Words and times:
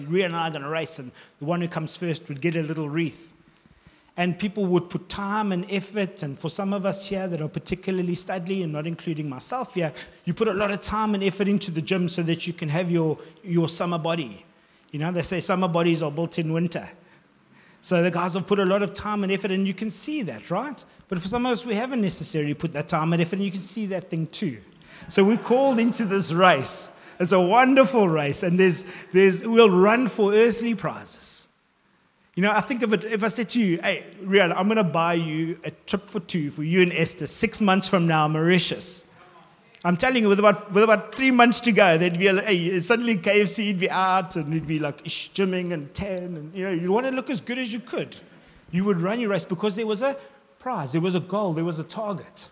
race. 0.00 0.08
Ria 0.08 0.26
and 0.26 0.36
I 0.36 0.48
are 0.48 0.50
going 0.50 0.62
to 0.62 0.68
race, 0.68 0.98
and 0.98 1.10
the 1.38 1.44
one 1.44 1.60
who 1.60 1.68
comes 1.68 1.96
first 1.96 2.28
would 2.28 2.40
get 2.40 2.56
a 2.56 2.62
little 2.62 2.88
wreath. 2.88 3.34
And 4.16 4.38
people 4.38 4.66
would 4.66 4.90
put 4.90 5.08
time 5.08 5.52
and 5.52 5.70
effort, 5.70 6.22
and 6.22 6.38
for 6.38 6.50
some 6.50 6.74
of 6.74 6.84
us 6.84 7.08
here 7.08 7.26
that 7.28 7.40
are 7.40 7.48
particularly 7.48 8.14
studly, 8.14 8.62
and 8.62 8.72
not 8.72 8.86
including 8.86 9.28
myself 9.28 9.74
here, 9.74 9.92
you 10.24 10.34
put 10.34 10.48
a 10.48 10.52
lot 10.52 10.70
of 10.70 10.80
time 10.82 11.14
and 11.14 11.24
effort 11.24 11.48
into 11.48 11.70
the 11.70 11.80
gym 11.80 12.08
so 12.08 12.22
that 12.22 12.46
you 12.46 12.52
can 12.52 12.68
have 12.68 12.90
your, 12.90 13.18
your 13.42 13.68
summer 13.68 13.98
body. 13.98 14.44
You 14.90 14.98
know, 14.98 15.10
they 15.10 15.22
say 15.22 15.40
summer 15.40 15.68
bodies 15.68 16.02
are 16.02 16.10
built 16.10 16.38
in 16.38 16.52
winter. 16.52 16.86
So 17.80 18.02
the 18.02 18.10
guys 18.10 18.34
have 18.34 18.46
put 18.46 18.60
a 18.60 18.64
lot 18.64 18.82
of 18.82 18.92
time 18.92 19.24
and 19.24 19.32
effort, 19.32 19.50
and 19.50 19.66
you 19.66 19.74
can 19.74 19.90
see 19.90 20.22
that, 20.22 20.50
right? 20.50 20.84
But 21.08 21.18
for 21.18 21.28
some 21.28 21.46
of 21.46 21.52
us, 21.52 21.64
we 21.64 21.74
haven't 21.74 22.02
necessarily 22.02 22.54
put 22.54 22.72
that 22.74 22.88
time 22.88 23.12
and 23.12 23.22
effort, 23.22 23.36
and 23.36 23.44
you 23.44 23.50
can 23.50 23.60
see 23.60 23.86
that 23.86 24.10
thing 24.10 24.26
too. 24.26 24.58
So 25.08 25.24
we're 25.24 25.38
called 25.38 25.80
into 25.80 26.04
this 26.04 26.32
race. 26.32 26.96
It's 27.22 27.32
a 27.32 27.40
wonderful 27.40 28.08
race, 28.08 28.42
and 28.42 28.58
there's, 28.58 28.84
there's, 29.12 29.46
we'll 29.46 29.70
run 29.70 30.08
for 30.08 30.34
earthly 30.34 30.74
prizes. 30.74 31.48
You 32.34 32.42
know, 32.42 32.50
I 32.50 32.60
think 32.60 32.82
of 32.82 32.92
it, 32.92 33.04
if 33.04 33.22
I 33.22 33.28
said 33.28 33.50
to 33.50 33.60
you, 33.60 33.78
hey, 33.80 34.04
Rihanna, 34.22 34.54
I'm 34.56 34.66
going 34.66 34.76
to 34.76 34.84
buy 34.84 35.14
you 35.14 35.58
a 35.64 35.70
trip 35.70 36.08
for 36.08 36.18
two 36.20 36.50
for 36.50 36.62
you 36.62 36.82
and 36.82 36.92
Esther 36.92 37.26
six 37.26 37.60
months 37.60 37.88
from 37.88 38.06
now, 38.06 38.26
Mauritius. 38.26 39.06
I'm 39.84 39.96
telling 39.96 40.22
you, 40.22 40.28
with 40.28 40.38
about, 40.38 40.72
with 40.72 40.82
about 40.82 41.14
three 41.14 41.30
months 41.30 41.60
to 41.62 41.72
go, 41.72 41.98
there'd 41.98 42.18
be 42.18 42.28
a, 42.28 42.40
hey, 42.40 42.80
suddenly 42.80 43.16
KFC 43.16 43.68
would 43.68 43.80
be 43.80 43.90
out 43.90 44.36
and 44.36 44.54
it'd 44.54 44.66
be 44.66 44.78
like 44.78 45.04
ish, 45.04 45.30
gymming 45.32 45.72
and 45.72 45.92
10. 45.92 46.22
And, 46.22 46.54
you 46.54 46.64
know, 46.64 46.70
you'd 46.70 46.90
want 46.90 47.04
to 47.06 47.12
look 47.12 47.28
as 47.30 47.40
good 47.40 47.58
as 47.58 47.72
you 47.72 47.80
could. 47.80 48.16
You 48.70 48.84
would 48.84 49.00
run 49.00 49.20
your 49.20 49.30
race 49.30 49.44
because 49.44 49.76
there 49.76 49.86
was 49.86 50.00
a 50.00 50.16
prize, 50.58 50.92
there 50.92 51.00
was 51.00 51.14
a 51.14 51.20
goal, 51.20 51.52
there 51.52 51.64
was 51.64 51.78
a 51.78 51.84
target. 51.84 52.48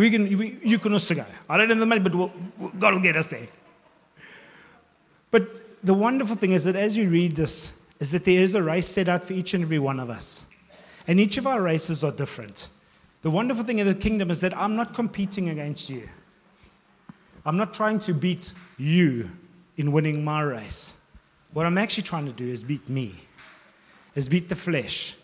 We 0.00 0.10
can, 0.10 0.38
we, 0.38 0.58
you 0.64 0.78
can 0.78 0.94
also 0.94 1.14
go. 1.14 1.26
I 1.46 1.58
don't 1.58 1.68
have 1.68 1.78
the 1.78 1.84
money, 1.84 2.00
but 2.00 2.14
we'll, 2.14 2.32
God 2.78 2.94
will 2.94 3.00
get 3.00 3.16
us 3.16 3.28
there. 3.28 3.48
But 5.30 5.84
the 5.84 5.92
wonderful 5.92 6.36
thing 6.36 6.52
is 6.52 6.64
that 6.64 6.74
as 6.74 6.96
you 6.96 7.10
read 7.10 7.36
this, 7.36 7.78
is 7.98 8.10
that 8.12 8.24
there 8.24 8.40
is 8.40 8.54
a 8.54 8.62
race 8.62 8.86
set 8.86 9.10
out 9.10 9.26
for 9.26 9.34
each 9.34 9.52
and 9.52 9.62
every 9.62 9.78
one 9.78 10.00
of 10.00 10.08
us. 10.08 10.46
And 11.06 11.20
each 11.20 11.36
of 11.36 11.46
our 11.46 11.60
races 11.60 12.02
are 12.02 12.12
different. 12.12 12.68
The 13.20 13.30
wonderful 13.30 13.62
thing 13.62 13.78
in 13.78 13.86
the 13.86 13.94
kingdom 13.94 14.30
is 14.30 14.40
that 14.40 14.56
I'm 14.56 14.74
not 14.74 14.94
competing 14.94 15.50
against 15.50 15.90
you. 15.90 16.08
I'm 17.44 17.58
not 17.58 17.74
trying 17.74 17.98
to 18.00 18.14
beat 18.14 18.54
you 18.78 19.30
in 19.76 19.92
winning 19.92 20.24
my 20.24 20.40
race. 20.40 20.94
What 21.52 21.66
I'm 21.66 21.76
actually 21.76 22.04
trying 22.04 22.24
to 22.24 22.32
do 22.32 22.46
is 22.46 22.64
beat 22.64 22.88
me, 22.88 23.16
is 24.14 24.30
beat 24.30 24.48
the 24.48 24.56
flesh. 24.56 25.14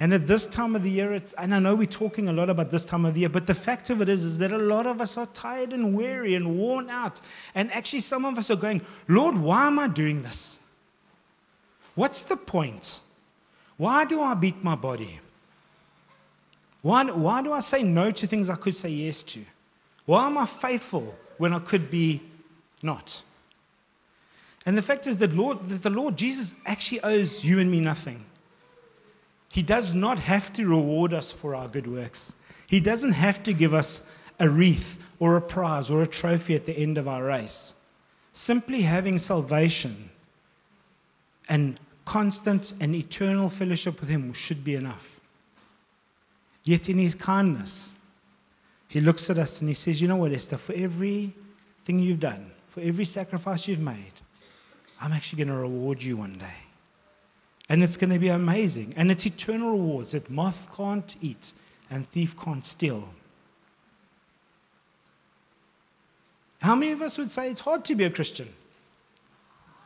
And 0.00 0.14
at 0.14 0.26
this 0.26 0.46
time 0.46 0.74
of 0.74 0.82
the 0.82 0.90
year, 0.90 1.22
and 1.36 1.54
I 1.54 1.58
know 1.58 1.74
we're 1.74 1.84
talking 1.84 2.30
a 2.30 2.32
lot 2.32 2.48
about 2.48 2.70
this 2.70 2.86
time 2.86 3.04
of 3.04 3.12
the 3.12 3.20
year, 3.20 3.28
but 3.28 3.46
the 3.46 3.54
fact 3.54 3.90
of 3.90 4.00
it 4.00 4.08
is, 4.08 4.24
is 4.24 4.38
that 4.38 4.50
a 4.50 4.58
lot 4.58 4.86
of 4.86 4.98
us 4.98 5.18
are 5.18 5.26
tired 5.26 5.74
and 5.74 5.94
weary 5.94 6.34
and 6.34 6.56
worn 6.58 6.88
out. 6.88 7.20
And 7.54 7.70
actually, 7.70 8.00
some 8.00 8.24
of 8.24 8.38
us 8.38 8.50
are 8.50 8.56
going, 8.56 8.80
Lord, 9.08 9.36
why 9.36 9.66
am 9.66 9.78
I 9.78 9.88
doing 9.88 10.22
this? 10.22 10.58
What's 11.94 12.22
the 12.22 12.36
point? 12.36 13.00
Why 13.76 14.06
do 14.06 14.22
I 14.22 14.32
beat 14.32 14.64
my 14.64 14.74
body? 14.74 15.20
Why, 16.80 17.04
why 17.04 17.42
do 17.42 17.52
I 17.52 17.60
say 17.60 17.82
no 17.82 18.10
to 18.10 18.26
things 18.26 18.48
I 18.48 18.56
could 18.56 18.74
say 18.74 18.88
yes 18.88 19.22
to? 19.24 19.44
Why 20.06 20.26
am 20.26 20.38
I 20.38 20.46
faithful 20.46 21.14
when 21.36 21.52
I 21.52 21.58
could 21.58 21.90
be 21.90 22.22
not? 22.82 23.22
And 24.64 24.78
the 24.78 24.82
fact 24.82 25.06
is 25.06 25.18
that, 25.18 25.34
Lord, 25.34 25.68
that 25.68 25.82
the 25.82 25.90
Lord 25.90 26.16
Jesus 26.16 26.54
actually 26.64 27.02
owes 27.02 27.44
you 27.44 27.58
and 27.58 27.70
me 27.70 27.80
nothing. 27.80 28.24
He 29.50 29.62
does 29.62 29.94
not 29.94 30.20
have 30.20 30.52
to 30.54 30.66
reward 30.66 31.12
us 31.12 31.32
for 31.32 31.54
our 31.54 31.66
good 31.66 31.86
works. 31.86 32.34
He 32.66 32.78
doesn't 32.78 33.12
have 33.12 33.42
to 33.42 33.52
give 33.52 33.74
us 33.74 34.02
a 34.38 34.48
wreath 34.48 34.98
or 35.18 35.36
a 35.36 35.40
prize 35.42 35.90
or 35.90 36.02
a 36.02 36.06
trophy 36.06 36.54
at 36.54 36.66
the 36.66 36.78
end 36.78 36.96
of 36.96 37.08
our 37.08 37.24
race. 37.24 37.74
Simply 38.32 38.82
having 38.82 39.18
salvation 39.18 40.10
and 41.48 41.80
constant 42.04 42.74
and 42.80 42.94
eternal 42.94 43.48
fellowship 43.48 44.00
with 44.00 44.08
Him 44.08 44.32
should 44.32 44.64
be 44.64 44.76
enough. 44.76 45.18
Yet, 46.62 46.88
in 46.88 46.98
His 46.98 47.16
kindness, 47.16 47.96
He 48.86 49.00
looks 49.00 49.28
at 49.30 49.38
us 49.38 49.60
and 49.60 49.68
He 49.68 49.74
says, 49.74 50.00
You 50.00 50.06
know 50.06 50.16
what, 50.16 50.32
Esther, 50.32 50.58
for 50.58 50.74
everything 50.74 51.98
you've 51.98 52.20
done, 52.20 52.52
for 52.68 52.82
every 52.82 53.04
sacrifice 53.04 53.66
you've 53.66 53.80
made, 53.80 54.12
I'm 55.00 55.12
actually 55.12 55.44
going 55.44 55.56
to 55.56 55.62
reward 55.62 56.04
you 56.04 56.18
one 56.18 56.34
day. 56.34 56.69
And 57.70 57.84
it's 57.84 57.96
going 57.96 58.12
to 58.12 58.18
be 58.18 58.28
amazing. 58.28 58.92
And 58.96 59.10
it's 59.10 59.24
eternal 59.24 59.70
rewards 59.70 60.10
that 60.10 60.28
moth 60.28 60.76
can't 60.76 61.16
eat 61.22 61.52
and 61.88 62.06
thief 62.06 62.38
can't 62.38 62.66
steal. 62.66 63.14
How 66.60 66.74
many 66.74 66.92
of 66.92 67.00
us 67.00 67.16
would 67.16 67.30
say 67.30 67.48
it's 67.48 67.60
hard 67.60 67.84
to 67.86 67.94
be 67.94 68.04
a 68.04 68.10
Christian? 68.10 68.48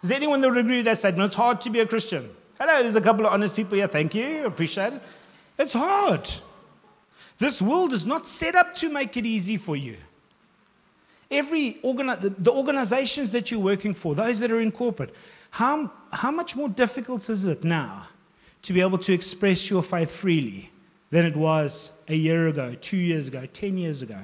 Is 0.02 0.10
anyone 0.10 0.40
that 0.40 0.48
would 0.48 0.58
agree 0.58 0.76
with 0.76 0.86
that 0.86 0.98
statement? 0.98 1.26
It's 1.26 1.36
hard 1.36 1.60
to 1.60 1.70
be 1.70 1.80
a 1.80 1.86
Christian. 1.86 2.30
Hello, 2.58 2.82
there's 2.82 2.96
a 2.96 3.00
couple 3.00 3.26
of 3.26 3.32
honest 3.32 3.54
people 3.54 3.76
here. 3.76 3.86
Thank 3.86 4.14
you. 4.14 4.46
Appreciate 4.46 4.94
it. 4.94 5.02
It's 5.58 5.74
hard. 5.74 6.28
This 7.38 7.60
world 7.60 7.92
is 7.92 8.06
not 8.06 8.26
set 8.26 8.54
up 8.54 8.74
to 8.76 8.88
make 8.88 9.16
it 9.16 9.26
easy 9.26 9.56
for 9.56 9.76
you. 9.76 9.96
Every 11.30 11.78
organi- 11.84 12.34
the 12.38 12.52
organizations 12.52 13.30
that 13.32 13.50
you're 13.50 13.60
working 13.60 13.92
for, 13.92 14.14
those 14.14 14.40
that 14.40 14.52
are 14.52 14.60
in 14.60 14.72
corporate, 14.72 15.14
how, 15.54 15.88
how 16.10 16.32
much 16.32 16.56
more 16.56 16.68
difficult 16.68 17.30
is 17.30 17.44
it 17.44 17.62
now 17.62 18.08
to 18.62 18.72
be 18.72 18.80
able 18.80 18.98
to 18.98 19.12
express 19.12 19.70
your 19.70 19.84
faith 19.84 20.10
freely 20.10 20.72
than 21.10 21.24
it 21.24 21.36
was 21.36 21.92
a 22.08 22.16
year 22.16 22.48
ago, 22.48 22.74
two 22.80 22.96
years 22.96 23.28
ago, 23.28 23.46
10 23.46 23.78
years 23.78 24.02
ago? 24.02 24.18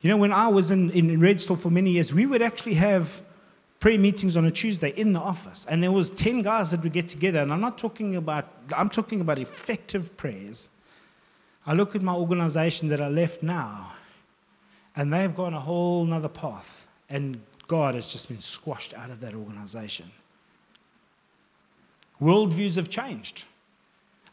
You 0.00 0.08
know, 0.08 0.16
when 0.16 0.32
I 0.32 0.48
was 0.48 0.70
in, 0.70 0.90
in 0.92 1.20
Redstall 1.20 1.58
for 1.58 1.68
many 1.68 1.90
years, 1.90 2.14
we 2.14 2.24
would 2.24 2.40
actually 2.40 2.72
have 2.76 3.20
prayer 3.80 3.98
meetings 3.98 4.34
on 4.34 4.46
a 4.46 4.50
Tuesday 4.50 4.94
in 4.96 5.12
the 5.12 5.20
office. 5.20 5.66
And 5.68 5.82
there 5.82 5.92
was 5.92 6.08
10 6.08 6.40
guys 6.40 6.70
that 6.70 6.82
would 6.82 6.94
get 6.94 7.08
together. 7.08 7.40
And 7.40 7.52
I'm 7.52 7.60
not 7.60 7.76
talking 7.76 8.16
about, 8.16 8.50
I'm 8.74 8.88
talking 8.88 9.20
about 9.20 9.38
effective 9.38 10.16
prayers. 10.16 10.70
I 11.66 11.74
look 11.74 11.94
at 11.94 12.00
my 12.00 12.14
organization 12.14 12.88
that 12.88 13.00
I 13.02 13.08
left 13.08 13.42
now, 13.42 13.92
and 14.96 15.12
they've 15.12 15.36
gone 15.36 15.52
a 15.52 15.60
whole 15.60 16.06
nother 16.06 16.30
path. 16.30 16.86
And 17.10 17.42
God 17.70 17.94
has 17.94 18.10
just 18.10 18.28
been 18.28 18.40
squashed 18.40 18.94
out 18.94 19.10
of 19.10 19.20
that 19.20 19.32
organization. 19.32 20.10
Worldviews 22.20 22.74
have 22.74 22.88
changed. 22.88 23.44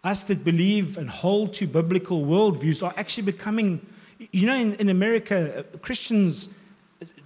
Us 0.03 0.23
that 0.23 0.43
believe 0.43 0.97
and 0.97 1.07
hold 1.07 1.53
to 1.53 1.67
biblical 1.67 2.25
worldviews 2.25 2.81
are 2.83 2.95
actually 2.97 3.25
becoming, 3.25 3.85
you 4.31 4.47
know, 4.47 4.55
in, 4.55 4.73
in 4.77 4.89
America, 4.89 5.59
uh, 5.59 5.77
Christians, 5.77 6.49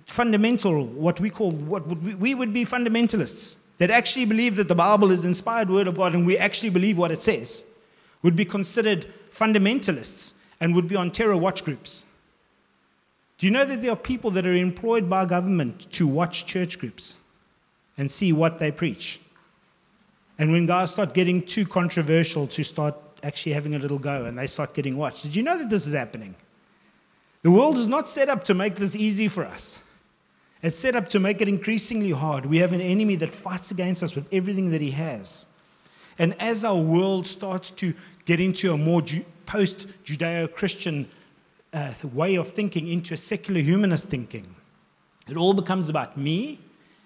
fundamental, 0.05 0.85
what 0.85 1.21
we 1.21 1.29
call, 1.29 1.51
what 1.51 1.87
would 1.87 2.03
we, 2.03 2.13
we 2.13 2.35
would 2.35 2.51
be 2.51 2.65
fundamentalists 2.65 3.55
that 3.77 3.89
actually 3.89 4.25
believe 4.25 4.57
that 4.57 4.67
the 4.67 4.75
Bible 4.75 5.11
is 5.11 5.21
the 5.21 5.29
inspired 5.29 5.69
word 5.69 5.87
of 5.87 5.95
God 5.95 6.13
and 6.13 6.25
we 6.25 6.37
actually 6.37 6.71
believe 6.71 6.97
what 6.97 7.11
it 7.11 7.21
says, 7.21 7.63
would 8.21 8.35
be 8.35 8.43
considered 8.43 9.07
fundamentalists 9.31 10.33
and 10.59 10.75
would 10.75 10.89
be 10.89 10.97
on 10.97 11.09
terror 11.09 11.37
watch 11.37 11.63
groups. 11.63 12.03
Do 13.41 13.47
you 13.47 13.51
know 13.51 13.65
that 13.65 13.81
there 13.81 13.91
are 13.91 13.95
people 13.95 14.29
that 14.31 14.45
are 14.45 14.53
employed 14.53 15.09
by 15.09 15.25
government 15.25 15.91
to 15.93 16.05
watch 16.05 16.45
church 16.45 16.77
groups 16.77 17.17
and 17.97 18.11
see 18.11 18.31
what 18.31 18.59
they 18.59 18.69
preach? 18.69 19.19
And 20.37 20.51
when 20.51 20.67
guys 20.67 20.91
start 20.91 21.15
getting 21.15 21.41
too 21.41 21.65
controversial, 21.65 22.45
to 22.45 22.63
start 22.63 22.95
actually 23.23 23.53
having 23.53 23.73
a 23.73 23.79
little 23.79 23.97
go 23.97 24.25
and 24.25 24.37
they 24.37 24.45
start 24.45 24.75
getting 24.75 24.95
watched. 24.95 25.23
Did 25.23 25.35
you 25.35 25.41
know 25.41 25.57
that 25.57 25.71
this 25.71 25.87
is 25.87 25.93
happening? 25.95 26.35
The 27.41 27.49
world 27.49 27.79
is 27.79 27.87
not 27.87 28.07
set 28.07 28.29
up 28.29 28.43
to 28.43 28.53
make 28.53 28.75
this 28.75 28.95
easy 28.95 29.27
for 29.27 29.43
us. 29.43 29.81
It's 30.61 30.77
set 30.77 30.95
up 30.95 31.09
to 31.09 31.19
make 31.19 31.41
it 31.41 31.47
increasingly 31.47 32.11
hard. 32.11 32.45
We 32.45 32.59
have 32.59 32.73
an 32.73 32.81
enemy 32.81 33.15
that 33.15 33.31
fights 33.31 33.71
against 33.71 34.03
us 34.03 34.13
with 34.13 34.31
everything 34.31 34.69
that 34.69 34.81
he 34.81 34.91
has. 34.91 35.47
And 36.19 36.39
as 36.39 36.63
our 36.63 36.79
world 36.79 37.25
starts 37.25 37.71
to 37.71 37.95
get 38.25 38.39
into 38.39 38.71
a 38.71 38.77
more 38.77 39.01
post 39.47 39.87
Judeo 40.05 40.53
Christian 40.53 41.09
uh, 41.73 41.93
way 42.13 42.35
of 42.35 42.49
thinking 42.49 42.87
into 42.87 43.13
a 43.13 43.17
secular 43.17 43.61
humanist 43.61 44.07
thinking. 44.07 44.55
It 45.29 45.37
all 45.37 45.53
becomes 45.53 45.89
about 45.89 46.17
me 46.17 46.59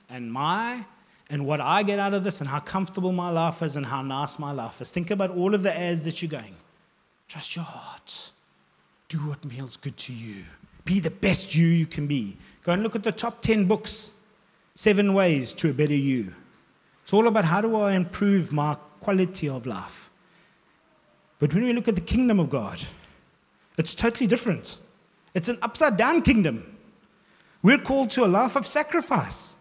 and 0.09 0.31
my 0.31 0.86
and 1.30 1.46
what 1.46 1.59
I 1.59 1.84
get 1.84 1.97
out 1.97 2.14
of 2.14 2.23
this 2.23 2.40
and 2.40 2.50
how 2.50 2.59
comfortable 2.59 3.12
my 3.12 3.29
life 3.29 3.64
is 3.64 3.76
and 3.76 3.85
how 3.85 4.02
nice 4.02 4.38
my 4.38 4.52
life 4.52 4.79
is. 4.82 4.91
Think 4.91 5.09
about 5.09 5.32
all 5.32 5.56
of 5.56 5.64
the 5.64 5.76
ads 5.76 6.03
that 6.03 6.22
you're 6.22 6.29
going. 6.29 6.56
Trust 7.28 7.56
your 7.56 7.66
heart. 7.66 8.32
Do 9.09 9.17
what 9.17 9.44
feels 9.44 9.78
good 9.78 9.97
to 9.97 10.14
you. 10.14 10.44
Be 10.84 11.00
the 11.00 11.09
best 11.09 11.56
you 11.56 11.66
you 11.66 11.88
can 11.88 12.06
be. 12.06 12.38
Go 12.64 12.73
and 12.73 12.84
look 12.84 12.96
at 12.96 13.03
the 13.03 13.11
top 13.11 13.41
10 13.41 13.66
books. 13.66 14.11
Seven 14.76 15.14
ways 15.14 15.52
to 15.53 15.70
a 15.70 15.73
better 15.73 15.96
you. 15.96 16.34
It's 17.03 17.14
all 17.14 17.28
about 17.28 17.46
how 17.46 17.61
do 17.61 17.76
I 17.76 17.94
improve 17.94 18.52
my 18.52 18.78
quality 19.00 19.50
of 19.50 19.66
life. 19.66 20.09
But 21.40 21.53
when 21.53 21.64
we 21.64 21.73
look 21.73 21.88
at 21.88 21.96
the 21.96 22.02
kingdom 22.02 22.40
of 22.40 22.50
God, 22.50 22.82
it's 23.77 23.95
totally 23.95 24.27
different. 24.27 24.77
It's 25.33 25.49
an 25.49 25.57
upside 25.61 25.97
down 25.97 26.22
kingdom. 26.22 26.77
We're 27.61 27.79
called 27.79 28.11
to 28.11 28.25
a 28.25 28.27
life 28.27 28.55
of 28.55 28.66
sacrifice. 28.67 29.55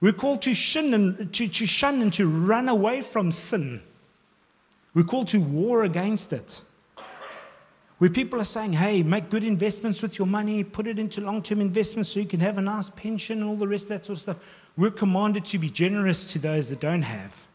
We're 0.00 0.12
called 0.12 0.42
to 0.42 0.54
shun 0.54 0.94
and 0.94 1.32
to, 1.34 1.46
to 1.46 1.66
shun 1.66 2.02
and 2.02 2.12
to 2.14 2.28
run 2.28 2.68
away 2.68 3.02
from 3.02 3.30
sin. 3.30 3.82
We're 4.94 5.04
called 5.04 5.28
to 5.28 5.40
war 5.40 5.84
against 5.84 6.32
it. 6.32 6.62
where 7.98 8.10
people 8.10 8.40
are 8.40 8.44
saying, 8.44 8.72
hey, 8.72 9.02
make 9.02 9.30
good 9.30 9.44
investments 9.44 10.02
with 10.02 10.18
your 10.18 10.26
money, 10.26 10.64
put 10.64 10.86
it 10.88 10.98
into 10.98 11.20
long 11.20 11.40
term 11.40 11.60
investments 11.60 12.08
so 12.10 12.20
you 12.20 12.26
can 12.26 12.40
have 12.40 12.58
a 12.58 12.60
nice 12.60 12.90
pension 12.90 13.40
and 13.40 13.48
all 13.48 13.56
the 13.56 13.68
rest 13.68 13.84
of 13.84 13.90
that 13.90 14.06
sort 14.06 14.16
of 14.16 14.22
stuff. 14.22 14.38
We're 14.76 14.90
commanded 14.90 15.44
to 15.46 15.58
be 15.58 15.70
generous 15.70 16.32
to 16.32 16.38
those 16.38 16.68
that 16.70 16.80
don't 16.80 17.02
have. 17.02 17.46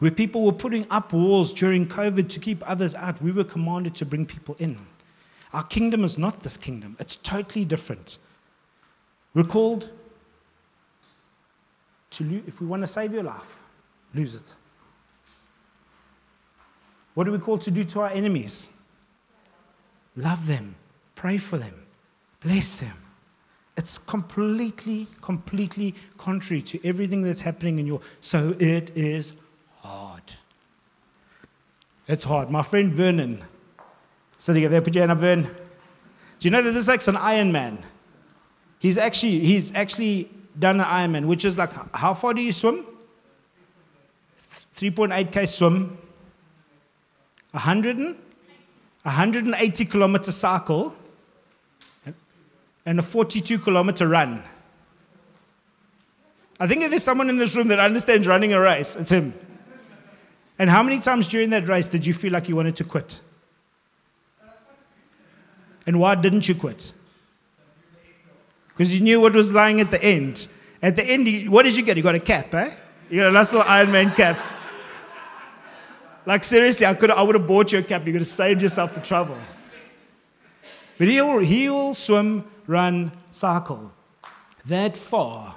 Where 0.00 0.10
people 0.10 0.44
were 0.44 0.52
putting 0.52 0.86
up 0.90 1.12
walls 1.12 1.52
during 1.52 1.86
COVID 1.86 2.28
to 2.30 2.40
keep 2.40 2.68
others 2.68 2.94
out, 2.94 3.22
we 3.22 3.32
were 3.32 3.44
commanded 3.44 3.94
to 3.96 4.06
bring 4.06 4.26
people 4.26 4.56
in. 4.58 4.80
Our 5.52 5.62
kingdom 5.62 6.04
is 6.04 6.16
not 6.16 6.42
this 6.42 6.56
kingdom, 6.56 6.96
it's 6.98 7.16
totally 7.16 7.64
different. 7.64 8.18
We're 9.34 9.44
called 9.44 9.90
to, 12.12 12.42
if 12.46 12.60
we 12.60 12.66
want 12.66 12.82
to 12.82 12.88
save 12.88 13.12
your 13.12 13.22
life, 13.22 13.62
lose 14.14 14.34
it. 14.34 14.54
What 17.14 17.28
are 17.28 17.32
we 17.32 17.38
called 17.38 17.60
to 17.62 17.70
do 17.70 17.84
to 17.84 18.00
our 18.00 18.10
enemies? 18.10 18.70
Love 20.16 20.46
them, 20.46 20.74
pray 21.14 21.36
for 21.36 21.58
them, 21.58 21.86
bless 22.40 22.78
them. 22.78 22.96
It's 23.76 23.98
completely, 23.98 25.06
completely 25.20 25.94
contrary 26.16 26.62
to 26.62 26.86
everything 26.86 27.22
that's 27.22 27.40
happening 27.40 27.78
in 27.78 27.86
your. 27.86 28.00
So 28.20 28.56
it 28.58 28.90
is 28.96 29.32
hard. 29.82 30.22
It's 32.06 32.24
hard. 32.24 32.50
My 32.50 32.62
friend 32.62 32.92
Vernon, 32.92 33.44
sitting 34.36 34.64
up 34.64 34.70
there, 34.70 34.80
put 34.80 34.94
your 34.94 35.02
hand 35.02 35.12
up, 35.12 35.18
Vern. 35.18 35.42
Do 35.42 36.48
you 36.48 36.50
know 36.50 36.62
that 36.62 36.72
this 36.72 36.82
is 36.82 36.88
like 36.88 37.06
an 37.06 37.16
Iron 37.16 37.52
Man? 37.52 37.78
He's 38.78 38.96
actually, 38.96 39.40
he's 39.40 39.74
actually 39.74 40.30
done 40.58 40.80
an 40.80 40.86
Ironman, 40.86 41.26
which 41.26 41.44
is 41.44 41.58
like, 41.58 41.70
how 41.94 42.14
far 42.14 42.34
do 42.34 42.40
you 42.40 42.50
swim? 42.50 42.86
3.8k 44.40 45.46
swim, 45.46 45.98
100 47.50 47.96
and, 47.98 48.16
180 49.02 49.84
kilometer 49.84 50.32
cycle, 50.32 50.96
and 52.86 52.98
a 52.98 53.02
42 53.02 53.58
kilometer 53.58 54.08
run. 54.08 54.42
I 56.58 56.66
think 56.66 56.82
if 56.82 56.90
there's 56.90 57.02
someone 57.02 57.28
in 57.28 57.36
this 57.36 57.54
room 57.54 57.68
that 57.68 57.78
understands 57.78 58.26
running 58.26 58.54
a 58.54 58.60
race, 58.60 58.96
it's 58.96 59.10
him. 59.10 59.34
And 60.60 60.68
how 60.68 60.82
many 60.82 61.00
times 61.00 61.26
during 61.26 61.48
that 61.50 61.66
race 61.68 61.88
did 61.88 62.04
you 62.04 62.12
feel 62.12 62.34
like 62.34 62.46
you 62.46 62.54
wanted 62.54 62.76
to 62.76 62.84
quit? 62.84 63.22
And 65.86 65.98
why 65.98 66.14
didn't 66.16 66.50
you 66.50 66.54
quit? 66.54 66.92
Because 68.68 68.92
you 68.92 69.00
knew 69.00 69.22
what 69.22 69.32
was 69.32 69.54
lying 69.54 69.80
at 69.80 69.90
the 69.90 70.04
end. 70.04 70.48
At 70.82 70.96
the 70.96 71.02
end, 71.02 71.50
what 71.50 71.62
did 71.62 71.74
you 71.78 71.82
get? 71.82 71.96
You 71.96 72.02
got 72.02 72.14
a 72.14 72.20
cap, 72.20 72.52
eh? 72.52 72.74
You 73.08 73.20
got 73.20 73.28
a 73.28 73.32
nice 73.32 73.54
little 73.54 73.66
Iron 73.66 73.90
Man 73.90 74.10
cap. 74.10 74.38
Like 76.26 76.44
seriously, 76.44 76.84
I 76.84 76.92
could 76.92 77.10
I 77.10 77.22
would 77.22 77.36
have 77.36 77.46
bought 77.46 77.72
you 77.72 77.78
a 77.78 77.82
cap. 77.82 78.06
You 78.06 78.12
could 78.12 78.20
have 78.20 78.28
saved 78.28 78.60
yourself 78.60 78.94
the 78.94 79.00
trouble. 79.00 79.38
But 80.98 81.08
he'll 81.08 81.38
he'll 81.38 81.94
swim, 81.94 82.44
run, 82.66 83.12
cycle 83.30 83.92
that 84.66 84.94
far, 84.94 85.56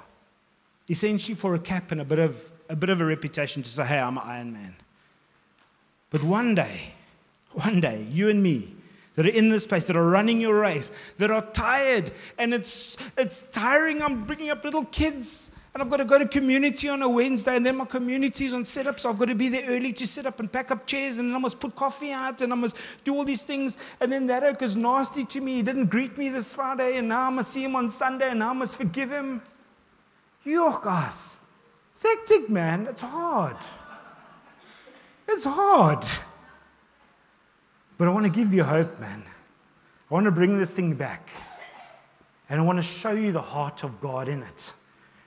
essentially 0.88 1.34
for 1.34 1.54
a 1.54 1.58
cap 1.58 1.92
and 1.92 2.00
a 2.00 2.06
bit 2.06 2.20
of 2.20 2.50
a 2.70 2.74
bit 2.74 2.88
of 2.88 3.02
a 3.02 3.04
reputation 3.04 3.62
to 3.62 3.68
say, 3.68 3.84
hey, 3.84 3.98
I'm 3.98 4.16
an 4.16 4.24
Iron 4.24 4.52
Man. 4.54 4.74
But 6.14 6.22
one 6.22 6.54
day, 6.54 6.92
one 7.54 7.80
day, 7.80 8.06
you 8.08 8.28
and 8.28 8.40
me, 8.40 8.72
that 9.16 9.26
are 9.26 9.30
in 9.30 9.48
this 9.48 9.66
place, 9.66 9.84
that 9.86 9.96
are 9.96 10.08
running 10.08 10.40
your 10.40 10.60
race, 10.60 10.92
that 11.18 11.32
are 11.32 11.42
tired, 11.42 12.12
and 12.38 12.54
it's, 12.54 12.96
it's 13.18 13.42
tiring. 13.50 14.00
I'm 14.00 14.22
bringing 14.22 14.50
up 14.50 14.62
little 14.62 14.84
kids, 14.84 15.50
and 15.72 15.82
I've 15.82 15.90
got 15.90 15.96
to 15.96 16.04
go 16.04 16.16
to 16.16 16.28
community 16.28 16.88
on 16.88 17.02
a 17.02 17.08
Wednesday, 17.08 17.56
and 17.56 17.66
then 17.66 17.74
my 17.74 17.84
community's 17.84 18.54
on 18.54 18.64
setup, 18.64 19.00
so 19.00 19.10
I've 19.10 19.18
got 19.18 19.26
to 19.26 19.34
be 19.34 19.48
there 19.48 19.64
early 19.68 19.92
to 19.94 20.06
set 20.06 20.24
up 20.24 20.38
and 20.38 20.52
pack 20.52 20.70
up 20.70 20.86
chairs, 20.86 21.18
and 21.18 21.34
I 21.34 21.38
must 21.38 21.58
put 21.58 21.74
coffee 21.74 22.12
out, 22.12 22.42
and 22.42 22.52
I 22.52 22.56
must 22.56 22.76
do 23.02 23.12
all 23.16 23.24
these 23.24 23.42
things. 23.42 23.76
And 24.00 24.12
then 24.12 24.28
that 24.28 24.44
oak 24.44 24.62
is 24.62 24.76
nasty 24.76 25.24
to 25.24 25.40
me. 25.40 25.54
He 25.54 25.62
didn't 25.62 25.86
greet 25.86 26.16
me 26.16 26.28
this 26.28 26.54
Friday, 26.54 26.96
and 26.96 27.08
now 27.08 27.22
I 27.22 27.30
must 27.30 27.50
see 27.50 27.64
him 27.64 27.74
on 27.74 27.88
Sunday, 27.88 28.30
and 28.30 28.38
now 28.38 28.50
I 28.50 28.52
must 28.52 28.76
forgive 28.76 29.10
him. 29.10 29.42
Yo, 30.44 30.78
guys, 30.78 31.38
it's 31.92 32.04
hectic, 32.04 32.50
man. 32.50 32.86
It's 32.88 33.02
hard. 33.02 33.56
It's 35.28 35.44
hard. 35.44 36.04
But 37.96 38.08
I 38.08 38.10
want 38.10 38.24
to 38.24 38.30
give 38.30 38.52
you 38.52 38.64
hope, 38.64 38.98
man. 39.00 39.22
I 40.10 40.14
want 40.14 40.24
to 40.24 40.30
bring 40.30 40.58
this 40.58 40.74
thing 40.74 40.94
back. 40.94 41.30
And 42.48 42.60
I 42.60 42.64
want 42.64 42.78
to 42.78 42.82
show 42.82 43.12
you 43.12 43.32
the 43.32 43.42
heart 43.42 43.84
of 43.84 44.00
God 44.00 44.28
in 44.28 44.42
it. 44.42 44.72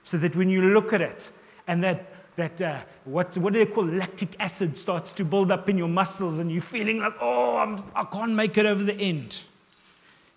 So 0.02 0.16
that 0.18 0.36
when 0.36 0.48
you 0.48 0.62
look 0.62 0.92
at 0.92 1.00
it 1.00 1.30
and 1.66 1.82
that, 1.84 2.06
that 2.36 2.60
uh, 2.60 2.80
what, 3.04 3.36
what 3.36 3.52
do 3.52 3.58
they 3.58 3.70
call 3.70 3.84
lactic 3.84 4.36
acid 4.38 4.78
starts 4.78 5.12
to 5.14 5.24
build 5.24 5.50
up 5.50 5.68
in 5.68 5.76
your 5.76 5.88
muscles 5.88 6.38
and 6.38 6.50
you're 6.50 6.62
feeling 6.62 7.00
like, 7.00 7.14
oh, 7.20 7.56
I'm, 7.56 7.84
I 7.94 8.04
can't 8.04 8.32
make 8.32 8.56
it 8.56 8.66
over 8.66 8.82
the 8.82 8.94
end, 8.94 9.42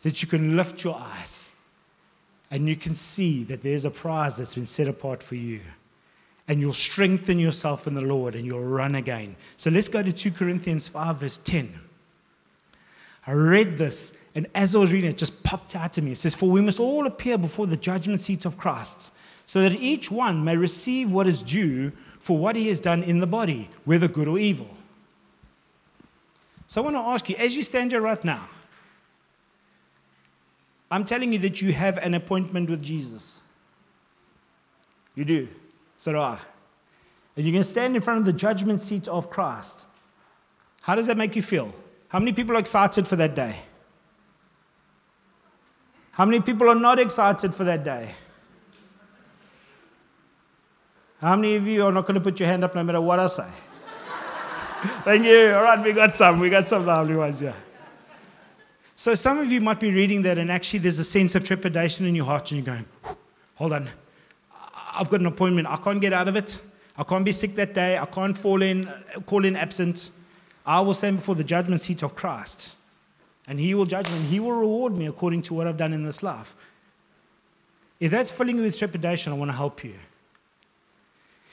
that 0.02 0.22
you 0.22 0.28
can 0.28 0.58
lift 0.58 0.84
your 0.84 0.96
eyes 0.96 1.54
and 2.50 2.68
you 2.68 2.76
can 2.76 2.96
see 2.96 3.44
that 3.46 3.64
there's 3.64 3.86
a 3.86 3.92
prize 3.92 4.36
that's 4.36 4.56
been 4.56 4.66
set 4.66 4.88
apart 4.88 5.24
for 5.24 5.36
you. 5.36 5.62
And 6.48 6.60
you'll 6.60 6.74
strengthen 6.74 7.40
yourself 7.40 7.88
in 7.88 7.94
the 7.94 8.02
Lord 8.02 8.36
and 8.36 8.46
you'll 8.46 8.64
run 8.64 8.96
again. 8.96 9.36
So 9.58 9.70
let's 9.70 9.90
go 9.90 10.04
to 10.04 10.12
2 10.12 10.32
Corinthians 10.32 10.88
5, 10.88 11.18
verse 11.18 11.38
10. 11.38 11.80
I 13.26 13.34
read 13.34 13.78
this, 13.78 14.18
and 14.34 14.48
as 14.56 14.76
I 14.76 14.80
was 14.80 14.92
reading 14.92 15.10
it, 15.10 15.14
it 15.14 15.18
just 15.18 15.44
popped 15.44 15.76
out 15.76 15.94
to 15.94 16.02
me. 16.02 16.12
It 16.12 16.18
says, 16.18 16.34
For 16.34 16.50
we 16.50 16.62
must 16.62 16.80
all 16.80 17.06
appear 17.06 17.38
before 17.38 17.68
the 17.68 17.78
judgment 17.78 18.20
seat 18.20 18.46
of 18.46 18.58
Christ, 18.58 19.14
so 19.46 19.62
that 19.62 19.74
each 19.74 20.10
one 20.10 20.44
may 20.44 20.58
receive 20.58 21.12
what 21.12 21.28
is 21.28 21.44
due 21.44 21.92
for 22.20 22.38
what 22.38 22.56
he 22.56 22.68
has 22.68 22.80
done 22.80 23.04
in 23.04 23.20
the 23.20 23.28
body, 23.28 23.70
whether 23.86 24.08
good 24.08 24.28
or 24.28 24.40
evil. 24.40 24.70
So 26.66 26.82
I 26.82 26.84
want 26.86 26.96
to 26.96 27.02
ask 27.02 27.30
you, 27.30 27.36
as 27.36 27.56
you 27.56 27.64
stand 27.64 27.92
here 27.92 28.02
right 28.02 28.24
now, 28.24 28.48
I'm 30.90 31.06
telling 31.06 31.32
you 31.32 31.40
that 31.40 31.62
you 31.62 31.74
have 31.74 31.98
an 31.98 32.14
appointment 32.14 32.70
with 32.70 32.82
Jesus. 32.82 33.42
You 35.16 35.26
do. 35.26 35.48
So 36.02 36.12
do 36.14 36.18
I. 36.18 36.40
And 37.36 37.46
you're 37.46 37.52
going 37.52 37.62
to 37.62 37.64
stand 37.64 37.96
in 37.96 38.02
front 38.02 38.22
of 38.22 38.26
the 38.26 38.34
judgment 38.34 38.82
seat 38.82 39.08
of 39.08 39.30
Christ. 39.30 39.86
How 40.82 40.96
does 40.96 41.06
that 41.06 41.16
make 41.16 41.36
you 41.36 41.44
feel? 41.44 41.72
How 42.08 42.18
many 42.18 42.34
people 42.34 42.56
are 42.56 42.60
excited 42.60 43.08
for 43.08 43.16
that 43.18 43.36
day? 43.36 43.56
How 46.14 46.26
many 46.26 46.42
people 46.42 46.68
are 46.72 46.76
not 46.76 46.98
excited 46.98 47.54
for 47.54 47.66
that 47.66 47.84
day? 47.84 48.16
How 51.20 51.36
many 51.36 51.54
of 51.54 51.68
you 51.68 51.86
are 51.86 51.92
not 51.92 52.08
going 52.08 52.16
to 52.16 52.20
put 52.20 52.40
your 52.40 52.50
hand 52.50 52.64
up 52.64 52.74
no 52.74 52.82
matter 52.82 53.00
what 53.00 53.20
I 53.20 53.28
say? 53.28 53.50
Thank 55.04 55.24
you. 55.24 55.54
All 55.54 55.62
right, 55.62 55.84
we 55.84 55.94
got 55.94 56.16
some. 56.16 56.40
We 56.40 56.50
got 56.50 56.68
some 56.68 56.84
lovely 56.84 57.16
ones 57.16 57.42
here. 57.42 57.54
So 58.96 59.14
some 59.14 59.38
of 59.38 59.52
you 59.52 59.62
might 59.62 59.80
be 59.80 59.92
reading 59.92 60.24
that, 60.24 60.40
and 60.40 60.52
actually 60.52 60.80
there's 60.80 60.98
a 60.98 61.04
sense 61.04 61.36
of 61.36 61.44
trepidation 61.44 62.08
in 62.08 62.16
your 62.16 62.26
heart, 62.26 62.52
and 62.52 62.66
you're 62.66 62.76
going, 62.76 62.86
hold 63.54 63.74
on. 63.74 63.92
I've 64.94 65.10
got 65.10 65.20
an 65.22 65.26
appointment. 65.26 65.68
I 65.68 65.78
can't 65.78 66.02
get 66.02 66.14
out 66.14 66.28
of 66.28 66.36
it. 66.36 66.60
I 66.98 67.04
can't 67.04 67.24
be 67.24 67.32
sick 67.32 67.56
that 67.56 67.74
day. 67.74 67.98
I 67.98 68.06
can't 68.06 68.38
fall 68.38 68.62
in, 68.62 68.92
call 69.26 69.46
in 69.46 69.56
absent. 69.56 70.12
I 70.66 70.82
will 70.82 70.94
stand 70.94 71.18
before 71.18 71.36
the 71.36 71.44
judgment 71.44 71.82
seat 71.82 72.04
of 72.04 72.16
Christ, 72.16 72.76
and 73.48 73.60
He 73.60 73.74
will 73.74 73.86
judge 73.86 74.10
me, 74.10 74.18
and 74.18 74.26
He 74.26 74.40
will 74.40 74.52
reward 74.52 74.96
me 74.96 75.08
according 75.08 75.42
to 75.44 75.54
what 75.54 75.66
I've 75.68 75.78
done 75.78 75.94
in 75.94 76.04
this 76.04 76.22
life. 76.22 76.56
If 78.00 78.12
that's 78.12 78.30
filling 78.30 78.58
you 78.58 78.64
with 78.64 78.78
trepidation, 78.78 79.32
I 79.32 79.38
want 79.38 79.50
to 79.50 79.58
help 79.58 79.84
you. 79.84 79.96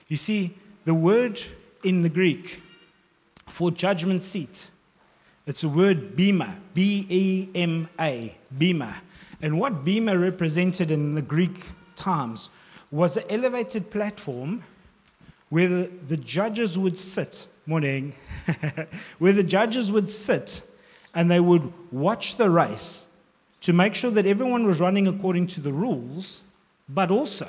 You 0.09 0.17
see, 0.17 0.55
the 0.85 0.95
word 0.95 1.41
in 1.85 2.03
the 2.03 2.09
Greek 2.09 2.63
for 3.47 3.71
judgment 3.71 4.23
seat, 4.23 4.71
it's 5.47 5.63
a 5.63 5.69
word 5.69 6.17
bema, 6.17 6.59
B 6.75 7.07
E 7.09 7.49
M 7.55 7.89
A, 7.99 8.37
bema. 8.57 8.97
And 9.41 9.59
what 9.59 9.85
bema 9.85 10.19
represented 10.19 10.91
in 10.91 11.15
the 11.15 11.23
Greek 11.23 11.67
times 11.97 12.51
was 12.91 13.17
an 13.17 13.25
elevated 13.29 13.91
platform 13.91 14.65
where 15.49 15.69
the, 15.69 15.93
the 16.09 16.17
judges 16.17 16.79
would 16.79 16.99
sit 16.99 17.47
morning, 17.69 18.15
where 19.19 19.35
the 19.35 19.43
judges 19.43 19.93
would 19.93 20.11
sit 20.11 20.63
and 21.15 21.31
they 21.31 21.39
would 21.39 21.71
watch 21.93 22.37
the 22.37 22.49
race 22.49 23.09
to 23.61 23.73
make 23.73 23.95
sure 23.95 24.11
that 24.11 24.25
everyone 24.25 24.67
was 24.67 24.81
running 24.81 25.07
according 25.07 25.47
to 25.47 25.61
the 25.61 25.73
rules, 25.73 26.43
but 26.89 27.11
also 27.11 27.49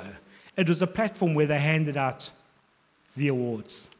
it 0.56 0.68
was 0.68 0.82
a 0.82 0.86
platform 0.86 1.34
where 1.34 1.46
they 1.46 1.58
handed 1.58 1.96
out 1.96 2.30
the 3.16 3.28
awards, 3.28 3.90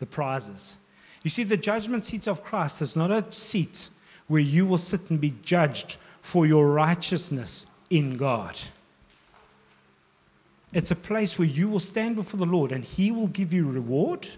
the 0.00 0.06
prizes. 0.06 0.76
You 1.22 1.30
see, 1.30 1.44
the 1.44 1.56
judgment 1.56 2.04
seat 2.04 2.26
of 2.26 2.42
Christ 2.42 2.82
is 2.82 2.96
not 2.96 3.12
a 3.12 3.30
seat 3.30 3.88
where 4.26 4.40
you 4.40 4.66
will 4.66 4.78
sit 4.78 5.10
and 5.10 5.20
be 5.20 5.34
judged 5.42 5.96
for 6.22 6.44
your 6.44 6.72
righteousness 6.72 7.66
in 7.88 8.16
God. 8.16 8.58
It's 10.72 10.90
a 10.90 10.96
place 10.96 11.38
where 11.38 11.48
you 11.48 11.68
will 11.68 11.80
stand 11.80 12.16
before 12.16 12.38
the 12.38 12.46
Lord 12.46 12.72
and 12.72 12.84
He 12.84 13.10
will 13.10 13.28
give 13.28 13.52
you 13.52 13.68
reward 13.68 14.28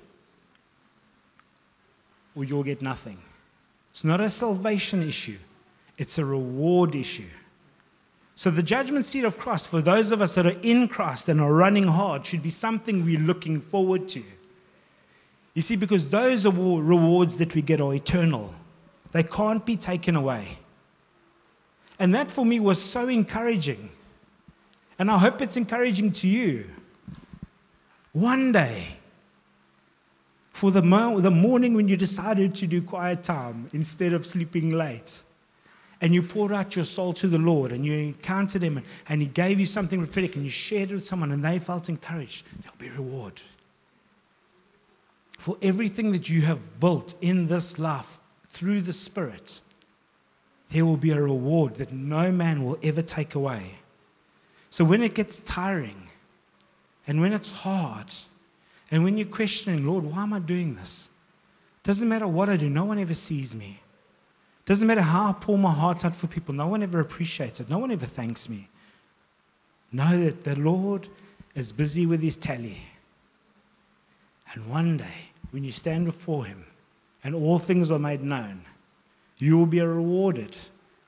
or 2.34 2.44
you'll 2.44 2.64
get 2.64 2.82
nothing. 2.82 3.18
It's 3.90 4.04
not 4.04 4.20
a 4.20 4.28
salvation 4.28 5.02
issue, 5.02 5.38
it's 5.96 6.18
a 6.18 6.24
reward 6.24 6.94
issue. 6.94 7.30
So, 8.36 8.50
the 8.50 8.64
judgment 8.64 9.04
seat 9.04 9.24
of 9.24 9.38
Christ, 9.38 9.68
for 9.68 9.80
those 9.80 10.10
of 10.10 10.20
us 10.20 10.34
that 10.34 10.44
are 10.44 10.58
in 10.60 10.88
Christ 10.88 11.28
and 11.28 11.40
are 11.40 11.52
running 11.52 11.86
hard, 11.86 12.26
should 12.26 12.42
be 12.42 12.50
something 12.50 13.04
we're 13.04 13.20
looking 13.20 13.60
forward 13.60 14.08
to. 14.08 14.24
You 15.54 15.62
see, 15.62 15.76
because 15.76 16.08
those 16.08 16.44
rewards 16.44 17.36
that 17.36 17.54
we 17.54 17.62
get 17.62 17.80
are 17.80 17.94
eternal, 17.94 18.52
they 19.12 19.22
can't 19.22 19.64
be 19.64 19.76
taken 19.76 20.16
away. 20.16 20.58
And 22.00 22.12
that 22.12 22.28
for 22.28 22.44
me 22.44 22.58
was 22.58 22.82
so 22.82 23.08
encouraging. 23.08 23.90
And 24.98 25.10
I 25.10 25.18
hope 25.18 25.40
it's 25.40 25.56
encouraging 25.56 26.12
to 26.12 26.28
you. 26.28 26.70
One 28.12 28.52
day, 28.52 28.96
for 30.52 30.70
the, 30.70 30.82
mo- 30.82 31.18
the 31.18 31.32
morning 31.32 31.74
when 31.74 31.88
you 31.88 31.96
decided 31.96 32.54
to 32.56 32.66
do 32.66 32.80
quiet 32.80 33.24
time 33.24 33.68
instead 33.72 34.12
of 34.12 34.24
sleeping 34.24 34.70
late, 34.70 35.22
and 36.00 36.14
you 36.14 36.22
poured 36.22 36.52
out 36.52 36.76
your 36.76 36.84
soul 36.84 37.12
to 37.14 37.26
the 37.26 37.38
Lord 37.38 37.72
and 37.72 37.84
you 37.84 37.94
encountered 37.94 38.62
Him 38.62 38.76
and, 38.76 38.86
and 39.08 39.20
He 39.20 39.26
gave 39.26 39.58
you 39.58 39.66
something 39.66 39.98
prophetic 39.98 40.36
and 40.36 40.44
you 40.44 40.50
shared 40.50 40.90
it 40.90 40.94
with 40.94 41.06
someone 41.06 41.32
and 41.32 41.44
they 41.44 41.58
felt 41.58 41.88
encouraged, 41.88 42.44
there'll 42.60 42.76
be 42.78 42.90
reward. 42.90 43.40
For 45.38 45.56
everything 45.60 46.12
that 46.12 46.28
you 46.28 46.42
have 46.42 46.78
built 46.78 47.14
in 47.20 47.48
this 47.48 47.78
life 47.78 48.18
through 48.48 48.82
the 48.82 48.92
Spirit, 48.92 49.60
there 50.70 50.86
will 50.86 50.96
be 50.96 51.10
a 51.10 51.20
reward 51.20 51.76
that 51.76 51.92
no 51.92 52.30
man 52.30 52.64
will 52.64 52.78
ever 52.82 53.02
take 53.02 53.34
away. 53.34 53.78
So 54.74 54.82
when 54.82 55.04
it 55.04 55.14
gets 55.14 55.38
tiring 55.38 56.08
and 57.06 57.20
when 57.20 57.32
it's 57.32 57.58
hard 57.58 58.12
and 58.90 59.04
when 59.04 59.16
you're 59.16 59.28
questioning, 59.28 59.86
Lord, 59.86 60.02
why 60.02 60.24
am 60.24 60.32
I 60.32 60.40
doing 60.40 60.74
this? 60.74 61.10
Doesn't 61.84 62.08
matter 62.08 62.26
what 62.26 62.48
I 62.48 62.56
do, 62.56 62.68
no 62.68 62.84
one 62.84 62.98
ever 62.98 63.14
sees 63.14 63.54
me. 63.54 63.82
Doesn't 64.64 64.88
matter 64.88 65.02
how 65.02 65.28
I 65.28 65.32
pour 65.32 65.56
my 65.56 65.70
heart 65.70 66.04
out 66.04 66.16
for 66.16 66.26
people, 66.26 66.56
no 66.56 66.66
one 66.66 66.82
ever 66.82 66.98
appreciates 66.98 67.60
it, 67.60 67.70
no 67.70 67.78
one 67.78 67.92
ever 67.92 68.04
thanks 68.04 68.48
me. 68.48 68.68
Know 69.92 70.18
that 70.24 70.42
the 70.42 70.58
Lord 70.58 71.06
is 71.54 71.70
busy 71.70 72.04
with 72.04 72.20
his 72.20 72.34
tally. 72.34 72.78
And 74.54 74.68
one 74.68 74.96
day, 74.96 75.30
when 75.52 75.62
you 75.62 75.70
stand 75.70 76.04
before 76.04 76.46
him 76.46 76.64
and 77.22 77.32
all 77.32 77.60
things 77.60 77.92
are 77.92 78.00
made 78.00 78.22
known, 78.22 78.64
you 79.38 79.56
will 79.56 79.66
be 79.66 79.80
rewarded 79.80 80.56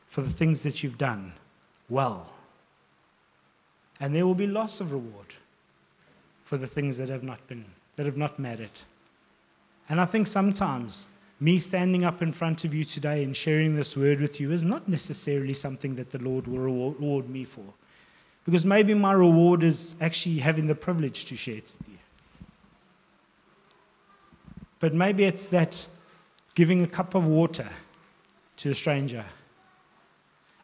for 0.06 0.20
the 0.20 0.30
things 0.30 0.62
that 0.62 0.84
you've 0.84 0.98
done 0.98 1.32
well. 1.88 2.32
And 4.00 4.14
there 4.14 4.26
will 4.26 4.34
be 4.34 4.46
loss 4.46 4.80
of 4.80 4.92
reward 4.92 5.34
for 6.44 6.56
the 6.56 6.66
things 6.66 6.98
that 6.98 7.08
have 7.08 7.22
not 7.22 7.46
been, 7.48 7.64
that 7.96 8.06
have 8.06 8.16
not 8.16 8.38
mattered. 8.38 8.80
And 9.88 10.00
I 10.00 10.04
think 10.04 10.26
sometimes 10.26 11.08
me 11.38 11.58
standing 11.58 12.04
up 12.04 12.22
in 12.22 12.32
front 12.32 12.64
of 12.64 12.74
you 12.74 12.84
today 12.84 13.22
and 13.22 13.36
sharing 13.36 13.76
this 13.76 13.96
word 13.96 14.20
with 14.20 14.40
you 14.40 14.52
is 14.52 14.62
not 14.62 14.88
necessarily 14.88 15.54
something 15.54 15.96
that 15.96 16.10
the 16.10 16.22
Lord 16.22 16.46
will 16.46 16.58
reward 16.58 17.28
me 17.28 17.44
for. 17.44 17.64
Because 18.44 18.64
maybe 18.64 18.94
my 18.94 19.12
reward 19.12 19.62
is 19.62 19.94
actually 20.00 20.38
having 20.38 20.66
the 20.66 20.74
privilege 20.74 21.24
to 21.26 21.36
share 21.36 21.56
it 21.56 21.64
with 21.78 21.88
you. 21.88 21.98
But 24.78 24.94
maybe 24.94 25.24
it's 25.24 25.46
that 25.48 25.88
giving 26.54 26.82
a 26.82 26.86
cup 26.86 27.14
of 27.14 27.26
water 27.26 27.68
to 28.58 28.70
a 28.70 28.74
stranger. 28.74 29.24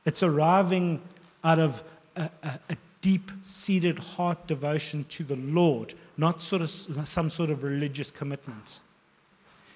It's 0.04 0.22
arriving 0.22 1.02
out 1.44 1.58
of 1.58 1.82
a, 2.16 2.30
a, 2.42 2.58
a 2.70 2.76
deep 3.02 3.30
seated 3.42 3.98
heart 3.98 4.46
devotion 4.46 5.04
to 5.10 5.24
the 5.24 5.36
Lord, 5.36 5.92
not 6.16 6.40
sort 6.40 6.62
of 6.62 6.70
some 6.70 7.28
sort 7.28 7.50
of 7.50 7.62
religious 7.62 8.10
commitment. 8.10 8.80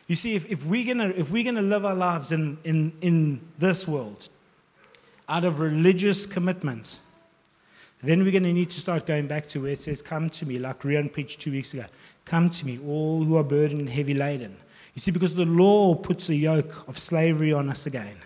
You 0.07 0.15
see, 0.15 0.35
if, 0.35 0.51
if 0.51 0.65
we're 0.65 0.87
gonna 0.87 1.09
if 1.11 1.31
we're 1.31 1.45
gonna 1.45 1.61
live 1.61 1.85
our 1.85 1.95
lives 1.95 2.33
in, 2.33 2.57
in, 2.65 2.93
in 3.03 3.41
this 3.59 3.87
world 3.87 4.29
out 5.29 5.45
of 5.45 5.61
religious 5.61 6.25
commitment, 6.25 7.01
then 8.03 8.23
we're 8.23 8.31
to 8.33 8.41
need 8.41 8.71
to 8.71 8.81
start 8.81 9.07
going 9.07 9.27
back 9.27 9.47
to 9.49 9.63
where 9.63 9.73
it 9.73 9.81
says, 9.81 10.01
Come 10.01 10.31
to 10.31 10.47
me, 10.47 10.59
like 10.59 10.81
Rian 10.83 11.13
preached 11.13 11.41
two 11.41 11.51
weeks 11.51 11.75
ago. 11.75 11.85
Come 12.25 12.51
to 12.51 12.67
me, 12.67 12.79
all 12.87 13.25
who 13.25 13.37
are 13.37 13.45
burdened 13.45 13.81
and 13.81 13.91
heavy 13.91 14.15
laden. 14.15 14.57
You 14.95 15.01
see, 15.01 15.11
because 15.11 15.35
the 15.35 15.45
law 15.45 15.95
puts 15.95 16.29
a 16.29 16.35
yoke 16.35 16.89
of 16.89 16.99
slavery 16.99 17.53
on 17.53 17.69
us 17.69 17.87
again. 17.87 18.17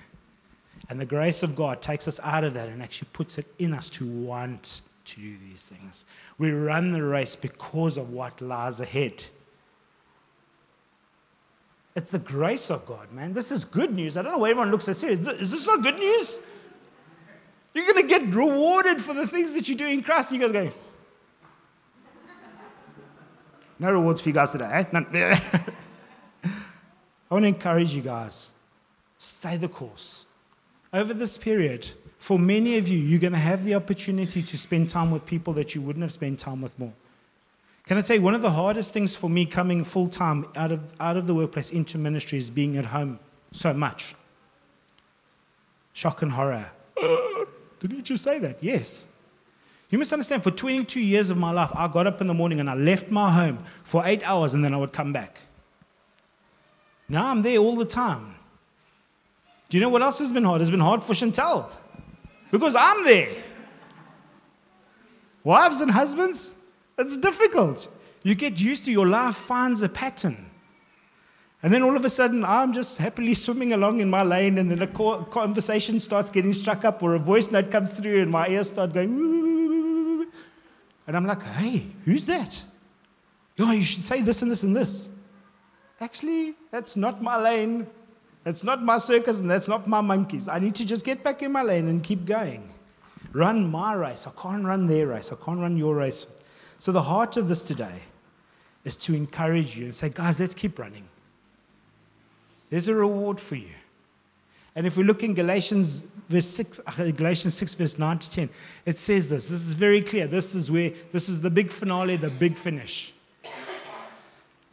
And 0.89 1.01
the 1.01 1.07
grace 1.07 1.43
of 1.43 1.55
God 1.55 1.81
takes 1.81 2.09
us 2.09 2.19
out 2.23 2.45
of 2.45 2.55
that 2.55 2.69
and 2.69 2.83
actually 2.83 3.09
puts 3.13 3.39
it 3.39 3.47
in 3.59 3.73
us 3.73 3.89
to 3.91 4.07
want 4.07 4.83
to 5.15 5.21
do 5.21 5.37
these 5.49 5.65
things. 5.65 6.05
We 6.39 6.53
run 6.53 6.93
the 6.93 7.03
race 7.03 7.37
because 7.37 7.97
of 7.97 8.11
what 8.11 8.41
lies 8.41 8.81
ahead. 8.81 9.25
It's 11.97 12.13
the 12.13 12.19
grace 12.19 12.71
of 12.71 12.87
God, 12.87 13.11
man. 13.13 13.33
This 13.33 13.51
is 13.51 13.65
good 13.65 13.95
news. 13.95 14.17
I 14.17 14.23
don't 14.23 14.33
know 14.33 14.39
why 14.39 14.51
everyone 14.51 14.71
looks 14.71 14.85
so 14.85 14.93
serious. 14.93 15.19
Is 15.19 15.51
this 15.51 15.67
not 15.67 15.83
good 15.83 15.97
news? 15.97 16.39
You're 17.75 17.87
going 17.93 18.09
to 18.09 18.09
get 18.09 18.35
rewarded 18.35 19.01
for 19.01 19.15
the 19.15 19.27
things 19.27 19.55
that 19.55 19.69
you 19.69 19.75
do 19.75 19.87
in 19.87 20.03
Christ. 20.03 20.33
You 20.33 20.41
guys 20.41 20.53
go, 20.53 20.73
no 23.79 23.93
rewards 23.93 24.21
for 24.23 24.29
you 24.29 24.35
guys 24.35 24.53
today. 24.53 24.87
Eh? 24.93 25.39
I 26.45 27.35
want 27.35 27.45
to 27.45 27.49
encourage 27.49 27.95
you 27.95 28.03
guys 28.03 28.53
stay 29.19 29.57
the 29.57 29.69
course. 29.69 30.27
Over 30.93 31.15
this 31.15 31.39
period, 31.39 31.91
for 32.21 32.39
many 32.39 32.77
of 32.77 32.87
you, 32.87 32.99
you're 32.99 33.19
going 33.19 33.33
to 33.33 33.39
have 33.39 33.65
the 33.65 33.75
opportunity 33.75 34.43
to 34.43 34.59
spend 34.59 34.91
time 34.91 35.11
with 35.11 35.25
people 35.25 35.55
that 35.55 35.75
you 35.75 35.81
wouldn't 35.81 36.03
have 36.03 36.13
spent 36.13 36.39
time 36.39 36.61
with 36.61 36.79
more. 36.79 36.93
Can 37.87 37.97
I 37.97 38.03
tell 38.03 38.17
you, 38.17 38.23
one 38.23 38.35
of 38.35 38.43
the 38.43 38.51
hardest 38.51 38.93
things 38.93 39.17
for 39.17 39.31
me 39.31 39.47
coming 39.47 39.85
full 39.85 40.07
time 40.07 40.47
out 40.55 40.71
of, 40.71 40.93
out 41.01 41.17
of 41.17 41.27
the 41.27 41.35
workplace 41.35 41.71
into 41.71 41.97
ministry 41.97 42.37
is 42.37 42.51
being 42.51 42.77
at 42.77 42.85
home 42.85 43.19
so 43.53 43.73
much. 43.73 44.15
Shock 45.95 46.21
and 46.21 46.33
horror. 46.33 46.71
did 47.81 47.91
you 47.91 48.03
just 48.03 48.23
say 48.23 48.39
that? 48.39 48.63
Yes. 48.63 49.09
You 49.89 49.99
must 49.99 50.13
understand, 50.13 50.45
for 50.45 50.51
22 50.51 51.01
years 51.01 51.31
of 51.31 51.39
my 51.39 51.51
life, 51.51 51.71
I 51.75 51.89
got 51.89 52.07
up 52.07 52.21
in 52.21 52.27
the 52.27 52.35
morning 52.35 52.61
and 52.61 52.69
I 52.69 52.75
left 52.75 53.11
my 53.11 53.33
home 53.33 53.65
for 53.83 54.05
eight 54.05 54.23
hours 54.29 54.53
and 54.53 54.63
then 54.63 54.75
I 54.75 54.77
would 54.77 54.93
come 54.93 55.15
back. 55.15 55.41
Now 57.09 57.29
I'm 57.29 57.41
there 57.41 57.57
all 57.57 57.77
the 57.77 57.87
time. 57.87 58.35
Do 59.71 59.79
you 59.79 59.81
know 59.81 59.89
what 59.89 60.03
else 60.03 60.19
has 60.19 60.33
been 60.33 60.45
hard? 60.45 60.61
It's 60.61 60.71
been 60.71 60.81
hard 60.81 61.03
for 61.03 61.15
Chantel 61.15 61.71
because 62.51 62.75
I'm 62.75 63.05
there. 63.05 63.31
Wives 65.45 65.81
and 65.81 65.91
husbands, 65.91 66.55
it's 66.99 67.17
difficult. 67.17 67.89
You 68.23 68.35
get 68.35 68.61
used 68.61 68.85
to 68.85 68.93
your 68.93 69.07
life 69.07 69.37
finds 69.37 69.83
a 69.83 69.89
pattern. 69.89 70.47
And 71.63 71.73
then 71.73 71.83
all 71.83 71.97
of 71.97 72.05
a 72.05 72.11
sudden, 72.11 72.45
I'm 72.45 72.73
just 72.73 72.99
happily 72.99 73.35
swimming 73.35 73.73
along 73.73 74.01
in 74.01 74.09
my 74.09 74.23
lane, 74.23 74.59
and 74.59 74.71
then 74.71 74.81
a 74.81 74.87
conversation 74.87 76.01
starts 76.01 76.31
getting 76.31 76.53
struck 76.53 76.85
up, 76.85 77.03
or 77.03 77.15
a 77.15 77.19
voice 77.19 77.51
note 77.51 77.71
comes 77.71 77.99
through, 77.99 78.23
and 78.23 78.31
my 78.31 78.49
ears 78.49 78.69
start 78.69 78.95
going. 78.95 80.27
And 81.07 81.17
I'm 81.17 81.27
like, 81.27 81.43
hey, 81.43 81.87
who's 82.05 82.27
that? 82.27 82.63
Oh, 83.59 83.73
you 83.73 83.83
should 83.83 84.03
say 84.03 84.23
this 84.23 84.41
and 84.41 84.51
this 84.51 84.63
and 84.63 84.75
this 84.75 85.11
actually, 86.01 86.55
that's 86.71 86.97
not 86.97 87.23
my 87.23 87.37
lane. 87.37 87.87
That's 88.45 88.65
not 88.65 88.83
my 88.83 88.99
circus 88.99 89.41
and 89.41 89.51
that's 89.51 89.69
not 89.69 89.87
my 89.87 90.01
monkeys. 90.01 90.49
I 90.49 90.59
need 90.59 90.75
to 90.77 90.87
just 90.87 91.05
get 91.05 91.23
back 91.23 91.43
in 91.43 91.53
my 91.53 91.63
lane 91.63 91.89
and 91.89 92.03
keep 92.03 92.25
going. 92.25 92.71
Run 93.33 93.71
my 93.71 93.95
race. 93.95 94.27
I 94.27 94.33
can't 94.41 94.65
run 94.65 94.87
their 94.87 95.09
race. 95.09 95.31
I 95.33 95.37
can't 95.45 95.61
run 95.61 95.77
your 95.77 95.97
race. 95.97 96.27
So, 96.79 96.91
the 96.93 97.03
heart 97.03 97.37
of 97.37 97.49
this 97.49 97.63
today 97.63 98.01
is 98.85 98.97
to 98.97 99.15
encourage 99.15 99.77
you 99.77 99.85
and 99.85 99.95
say, 99.95 100.09
guys, 100.09 100.41
let's 100.41 100.55
keep 100.55 100.79
running. 100.79 101.05
There's 102.71 102.89
a 102.89 102.95
reward 102.95 103.39
for 103.39 103.57
you. 103.57 103.75
And 104.75 104.87
if 104.87 104.97
we 104.97 105.05
look 105.05 105.23
in 105.23 105.35
Galatians 105.35 106.07
verse 106.29 106.47
6, 106.47 106.81
uh, 106.87 107.11
Galatians 107.11 107.55
6, 107.55 107.75
verse 107.75 107.99
9 107.99 108.19
to 108.21 108.31
10, 108.31 108.51
it 108.87 108.99
says 108.99 109.29
this. 109.29 109.49
This 109.49 109.61
is 109.61 109.73
very 109.73 110.01
clear. 110.01 110.27
This 110.27 110.55
is 110.55 110.71
where 110.71 110.93
this 111.13 111.29
is 111.29 111.41
the 111.41 111.51
big 111.51 111.73
finale, 111.73 112.17
the 112.17 112.31
big 112.31 112.57
finish. 112.57 113.13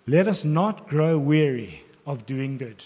Let 0.06 0.28
us 0.28 0.46
not 0.46 0.88
grow 0.88 1.18
weary 1.18 1.84
of 2.06 2.26
doing 2.26 2.58
good. 2.58 2.86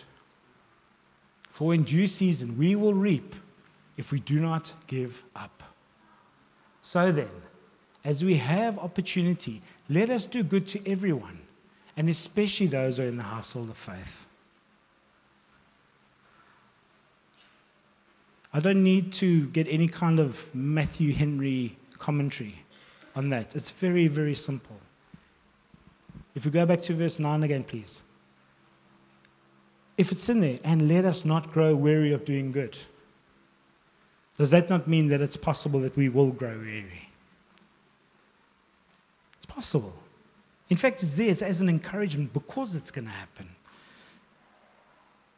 For 1.61 1.75
in 1.75 1.83
due 1.83 2.07
season 2.07 2.57
we 2.57 2.75
will 2.75 2.95
reap 2.95 3.35
if 3.95 4.11
we 4.11 4.19
do 4.19 4.39
not 4.39 4.73
give 4.87 5.23
up. 5.35 5.61
So 6.81 7.11
then, 7.11 7.29
as 8.03 8.25
we 8.25 8.37
have 8.37 8.79
opportunity, 8.79 9.61
let 9.87 10.09
us 10.09 10.25
do 10.25 10.41
good 10.41 10.65
to 10.65 10.91
everyone, 10.91 11.41
and 11.95 12.09
especially 12.09 12.65
those 12.65 12.97
who 12.97 13.03
are 13.03 13.05
in 13.05 13.17
the 13.17 13.21
household 13.21 13.69
of 13.69 13.77
faith. 13.77 14.25
I 18.51 18.59
don't 18.59 18.83
need 18.83 19.13
to 19.13 19.45
get 19.49 19.67
any 19.67 19.87
kind 19.87 20.19
of 20.19 20.49
Matthew 20.55 21.13
Henry 21.13 21.77
commentary 21.99 22.65
on 23.15 23.29
that. 23.29 23.55
It's 23.55 23.69
very, 23.69 24.07
very 24.07 24.33
simple. 24.33 24.79
If 26.33 26.43
we 26.43 26.49
go 26.49 26.65
back 26.65 26.81
to 26.81 26.95
verse 26.95 27.19
9 27.19 27.43
again, 27.43 27.65
please. 27.65 28.01
If 29.97 30.11
it's 30.11 30.29
in 30.29 30.41
there, 30.41 30.59
and 30.63 30.87
let 30.87 31.05
us 31.05 31.25
not 31.25 31.51
grow 31.51 31.75
weary 31.75 32.11
of 32.11 32.25
doing 32.25 32.51
good, 32.51 32.77
does 34.37 34.51
that 34.51 34.69
not 34.69 34.87
mean 34.87 35.09
that 35.09 35.21
it's 35.21 35.37
possible 35.37 35.79
that 35.81 35.95
we 35.95 36.09
will 36.09 36.31
grow 36.31 36.57
weary? 36.57 37.09
It's 39.37 39.45
possible. 39.45 39.93
In 40.69 40.77
fact, 40.77 41.03
it's 41.03 41.13
there 41.13 41.29
it's 41.29 41.41
as 41.41 41.61
an 41.61 41.69
encouragement 41.69 42.33
because 42.33 42.75
it's 42.75 42.91
going 42.91 43.05
to 43.05 43.11
happen. 43.11 43.49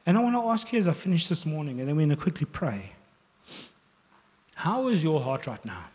And 0.06 0.18
I 0.18 0.22
want 0.22 0.36
to 0.36 0.42
ask 0.42 0.72
you 0.72 0.80
as 0.80 0.88
I 0.88 0.94
finish 0.94 1.28
this 1.28 1.46
morning, 1.46 1.80
and 1.80 1.90
then 1.90 1.96
we're 1.96 2.06
going 2.06 2.16
to 2.16 2.22
quickly 2.22 2.46
pray. 2.46 2.94
How 4.56 4.88
is 4.88 5.04
your 5.04 5.20
heart 5.22 5.48
right 5.48 5.64
now? 5.66 5.86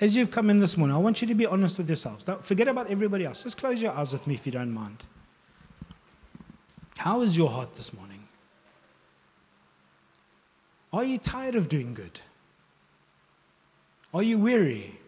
As 0.00 0.16
you've 0.16 0.30
come 0.30 0.50
in 0.50 0.60
this 0.60 0.76
morning, 0.76 0.94
I 0.94 1.00
want 1.00 1.20
you 1.20 1.26
to 1.26 1.34
be 1.34 1.46
honest 1.46 1.78
with 1.78 1.88
yourselves. 1.88 2.22
Don't 2.22 2.44
forget 2.44 2.68
about 2.68 2.88
everybody 2.88 3.24
else. 3.24 3.42
Just 3.42 3.58
close 3.58 3.82
your 3.82 3.92
eyes 3.92 4.12
with 4.12 4.26
me 4.26 4.34
if 4.34 4.46
you 4.46 4.52
don't 4.52 4.72
mind. 4.72 5.04
How 6.98 7.20
is 7.20 7.36
your 7.36 7.48
heart 7.48 7.74
this 7.74 7.94
morning? 7.94 8.24
Are 10.92 11.04
you 11.04 11.16
tired 11.16 11.54
of 11.54 11.68
doing 11.68 11.94
good? 11.94 12.20
Are 14.12 14.22
you 14.22 14.36
weary? 14.36 14.98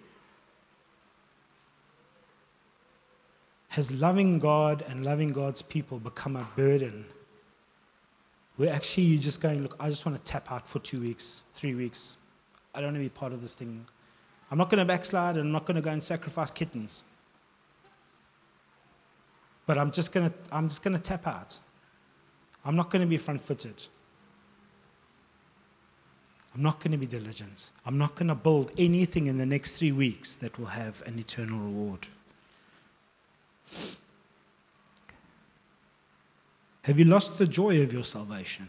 Has 3.70 3.90
loving 3.90 4.38
God 4.38 4.84
and 4.88 5.04
loving 5.04 5.30
God's 5.30 5.62
people 5.62 5.98
become 5.98 6.36
a 6.36 6.46
burden? 6.54 7.06
Where 8.56 8.72
actually 8.72 9.04
you're 9.04 9.20
just 9.20 9.40
going, 9.40 9.64
look, 9.64 9.74
I 9.80 9.88
just 9.90 10.06
want 10.06 10.16
to 10.16 10.22
tap 10.22 10.52
out 10.52 10.68
for 10.68 10.78
two 10.78 11.00
weeks, 11.00 11.42
three 11.54 11.74
weeks. 11.74 12.18
I 12.72 12.78
don't 12.78 12.92
want 12.92 12.98
to 12.98 13.00
be 13.00 13.08
part 13.08 13.32
of 13.32 13.42
this 13.42 13.56
thing. 13.56 13.84
I'm 14.52 14.58
not 14.58 14.70
going 14.70 14.78
to 14.78 14.84
backslide 14.84 15.36
and 15.36 15.46
I'm 15.46 15.52
not 15.52 15.66
going 15.66 15.74
to 15.74 15.82
go 15.82 15.90
and 15.90 16.04
sacrifice 16.04 16.52
kittens. 16.52 17.02
But 19.66 19.76
I'm 19.76 19.90
just 19.90 20.12
going 20.12 20.30
to, 20.30 20.36
I'm 20.52 20.68
just 20.68 20.84
going 20.84 20.94
to 20.94 21.02
tap 21.02 21.26
out. 21.26 21.58
I'm 22.64 22.76
not 22.76 22.90
going 22.90 23.00
to 23.00 23.06
be 23.06 23.16
front 23.16 23.42
footed. 23.42 23.86
I'm 26.54 26.62
not 26.62 26.80
going 26.80 26.92
to 26.92 26.98
be 26.98 27.06
diligent. 27.06 27.70
I'm 27.86 27.96
not 27.96 28.16
going 28.16 28.28
to 28.28 28.34
build 28.34 28.72
anything 28.76 29.28
in 29.28 29.38
the 29.38 29.46
next 29.46 29.72
three 29.72 29.92
weeks 29.92 30.34
that 30.36 30.58
will 30.58 30.66
have 30.66 31.02
an 31.06 31.18
eternal 31.18 31.58
reward. 31.58 32.08
Have 36.82 36.98
you 36.98 37.04
lost 37.04 37.38
the 37.38 37.46
joy 37.46 37.80
of 37.82 37.92
your 37.92 38.02
salvation? 38.02 38.68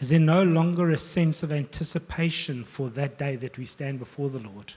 Is 0.00 0.10
there 0.10 0.18
no 0.18 0.42
longer 0.42 0.90
a 0.90 0.98
sense 0.98 1.42
of 1.42 1.52
anticipation 1.52 2.64
for 2.64 2.88
that 2.90 3.16
day 3.16 3.36
that 3.36 3.56
we 3.56 3.64
stand 3.64 4.00
before 4.00 4.28
the 4.28 4.40
Lord, 4.40 4.74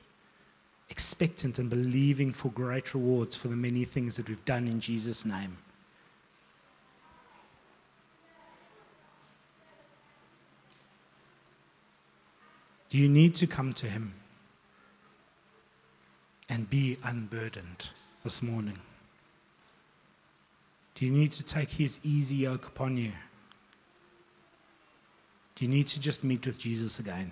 expectant 0.89 1.57
and 1.57 1.69
believing 1.69 2.31
for 2.31 2.49
great 2.49 2.93
rewards 2.93 3.35
for 3.35 3.47
the 3.47 3.55
many 3.55 3.85
things 3.85 4.17
that 4.17 4.29
we've 4.29 4.45
done 4.45 4.67
in 4.67 4.79
Jesus' 4.79 5.25
name? 5.25 5.57
You 12.91 13.07
need 13.07 13.35
to 13.35 13.47
come 13.47 13.73
to 13.73 13.87
Him 13.87 14.13
and 16.49 16.69
be 16.69 16.97
unburdened 17.03 17.89
this 18.23 18.41
morning? 18.41 18.77
Do 20.93 21.05
you 21.05 21.11
need 21.11 21.31
to 21.33 21.43
take 21.43 21.71
His 21.71 21.99
easy 22.03 22.37
yoke 22.37 22.67
upon 22.67 22.97
you? 22.97 23.11
Do 25.55 25.65
you 25.65 25.71
need 25.71 25.87
to 25.87 25.99
just 25.99 26.23
meet 26.23 26.45
with 26.45 26.59
Jesus 26.59 26.99
again? 26.99 27.31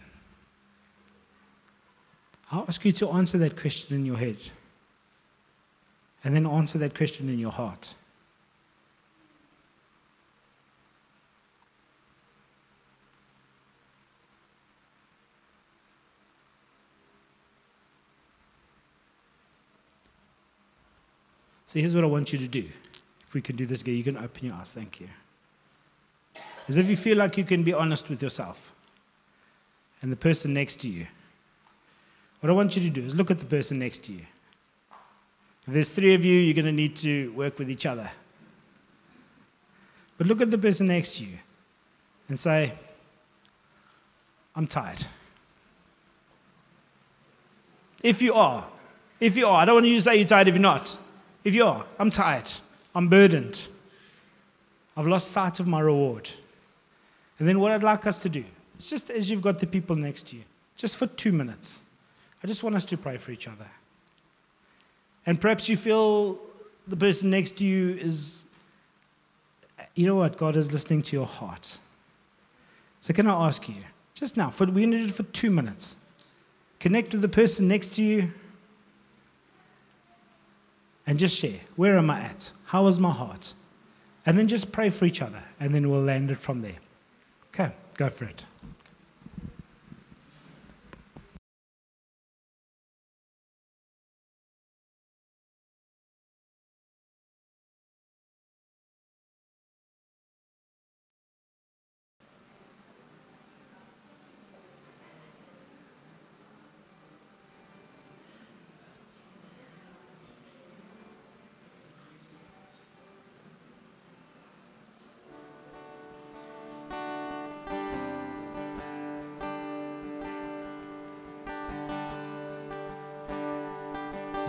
I'll 2.51 2.65
ask 2.67 2.83
you 2.86 2.91
to 2.93 3.10
answer 3.10 3.38
that 3.39 3.60
question 3.60 3.95
in 3.95 4.05
your 4.05 4.17
head 4.17 4.38
and 6.24 6.36
then 6.36 6.45
answer 6.45 6.77
that 6.79 6.95
question 6.95 7.27
in 7.27 7.39
your 7.39 7.51
heart. 7.51 7.95
So 21.73 21.79
here's 21.79 21.95
what 21.95 22.03
I 22.03 22.07
want 22.07 22.31
you 22.31 22.37
to 22.37 22.47
do. 22.47 22.65
If 23.25 23.33
we 23.33 23.41
can 23.41 23.55
do 23.55 23.65
this 23.65 23.81
again, 23.81 23.95
you 23.95 24.03
can 24.03 24.15
open 24.15 24.45
your 24.45 24.53
eyes. 24.53 24.71
Thank 24.71 25.01
you. 25.01 25.09
As 26.67 26.77
if 26.77 26.87
you 26.87 26.95
feel 26.95 27.17
like 27.17 27.35
you 27.35 27.43
can 27.43 27.63
be 27.63 27.73
honest 27.73 28.11
with 28.11 28.21
yourself 28.21 28.71
and 30.03 30.11
the 30.11 30.15
person 30.15 30.53
next 30.53 30.81
to 30.81 30.87
you. 30.87 31.07
What 32.41 32.51
I 32.51 32.53
want 32.53 32.75
you 32.75 32.83
to 32.83 32.91
do 32.91 33.01
is 33.01 33.15
look 33.15 33.31
at 33.31 33.39
the 33.39 33.47
person 33.47 33.79
next 33.79 34.03
to 34.03 34.13
you. 34.13 34.21
If 35.65 35.73
there's 35.73 35.89
three 35.89 36.13
of 36.13 36.23
you, 36.23 36.35
you're 36.35 36.53
going 36.53 36.67
to 36.67 36.71
need 36.71 36.95
to 36.97 37.31
work 37.31 37.57
with 37.57 37.71
each 37.71 37.87
other. 37.87 38.11
But 40.19 40.27
look 40.27 40.41
at 40.41 40.51
the 40.51 40.59
person 40.59 40.85
next 40.85 41.17
to 41.17 41.25
you 41.25 41.39
and 42.29 42.39
say, 42.39 42.71
I'm 44.55 44.67
tired. 44.67 45.03
If 48.03 48.21
you 48.21 48.35
are, 48.35 48.67
if 49.19 49.35
you 49.35 49.47
are, 49.47 49.63
I 49.63 49.65
don't 49.65 49.73
want 49.73 49.87
you 49.87 49.95
to 49.95 50.01
say 50.03 50.17
you're 50.17 50.27
tired 50.27 50.47
if 50.47 50.53
you're 50.53 50.62
not. 50.62 50.99
If 51.43 51.53
you 51.53 51.65
are, 51.65 51.86
I'm 51.99 52.10
tired. 52.10 52.49
I'm 52.95 53.08
burdened. 53.10 53.67
I've 54.95 55.08
lost 55.08 55.32
sight 55.32 55.60
of 55.60 55.67
my 55.67 55.79
reward. 55.79 56.29
And 57.39 57.47
then 57.47 57.60
what 57.60 57.71
I'd 57.71 57.84
like 57.84 58.06
us 58.06 58.17
to 58.19 58.29
do 58.29 58.45
is 58.79 58.89
just 58.89 59.10
as 59.10 59.29
you've 59.29 59.41
got 59.41 59.60
the 59.60 59.67
people 59.67 59.95
next 59.95 60.27
to 60.27 60.38
you, 60.38 60.43
just 60.75 60.97
for 60.97 61.08
two 61.08 61.32
minutes, 61.32 61.82
I 62.43 62.47
just 62.47 62.63
want 62.63 62.75
us 62.75 62.86
to 62.86 62.97
pray 62.97 63.17
for 63.17 63.32
each 63.32 63.47
other. 63.47 63.69
And 65.25 65.39
perhaps 65.39 65.69
you 65.69 65.77
feel 65.77 66.39
the 66.88 66.97
person 66.97 67.29
next 67.29 67.58
to 67.58 67.65
you 67.65 67.95
is, 67.95 68.43
you 69.95 70.06
know 70.06 70.15
what, 70.15 70.38
God 70.38 70.56
is 70.56 70.71
listening 70.71 71.01
to 71.03 71.15
your 71.15 71.25
heart. 71.25 71.79
So 72.99 73.13
can 73.13 73.27
I 73.27 73.47
ask 73.47 73.67
you, 73.67 73.75
just 74.13 74.38
now, 74.38 74.49
for, 74.49 74.65
we're 74.65 74.88
going 74.88 74.91
to 74.91 74.97
do 74.97 75.06
it 75.06 75.13
for 75.13 75.23
two 75.23 75.49
minutes. 75.49 75.97
Connect 76.79 77.13
with 77.13 77.21
the 77.21 77.29
person 77.29 77.67
next 77.67 77.95
to 77.95 78.03
you 78.03 78.32
and 81.05 81.19
just 81.19 81.37
share. 81.37 81.59
Where 81.75 81.97
am 81.97 82.09
I 82.09 82.21
at? 82.21 82.51
How 82.65 82.87
is 82.87 82.99
my 82.99 83.11
heart? 83.11 83.53
And 84.25 84.37
then 84.37 84.47
just 84.47 84.71
pray 84.71 84.89
for 84.89 85.05
each 85.05 85.21
other, 85.21 85.43
and 85.59 85.75
then 85.75 85.89
we'll 85.89 86.01
land 86.01 86.31
it 86.31 86.37
from 86.37 86.61
there. 86.61 86.77
Okay, 87.47 87.73
go 87.95 88.09
for 88.09 88.25
it. 88.25 88.45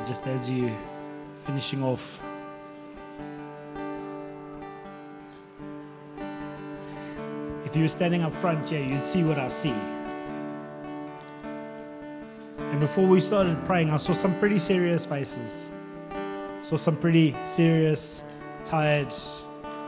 Just 0.06 0.26
as 0.26 0.50
you 0.50 0.76
finishing 1.44 1.82
off. 1.82 2.20
If 7.64 7.74
you 7.74 7.82
were 7.82 7.88
standing 7.88 8.22
up 8.22 8.32
front 8.34 8.68
here, 8.68 8.84
you'd 8.84 9.06
see 9.06 9.24
what 9.24 9.38
I 9.38 9.48
see. 9.48 9.74
And 12.58 12.80
before 12.80 13.06
we 13.06 13.20
started 13.20 13.62
praying, 13.64 13.90
I 13.90 13.96
saw 13.96 14.12
some 14.12 14.38
pretty 14.38 14.58
serious 14.58 15.06
faces. 15.06 15.70
Saw 16.62 16.76
some 16.76 16.96
pretty 16.96 17.34
serious, 17.44 18.22
tired, 18.64 19.12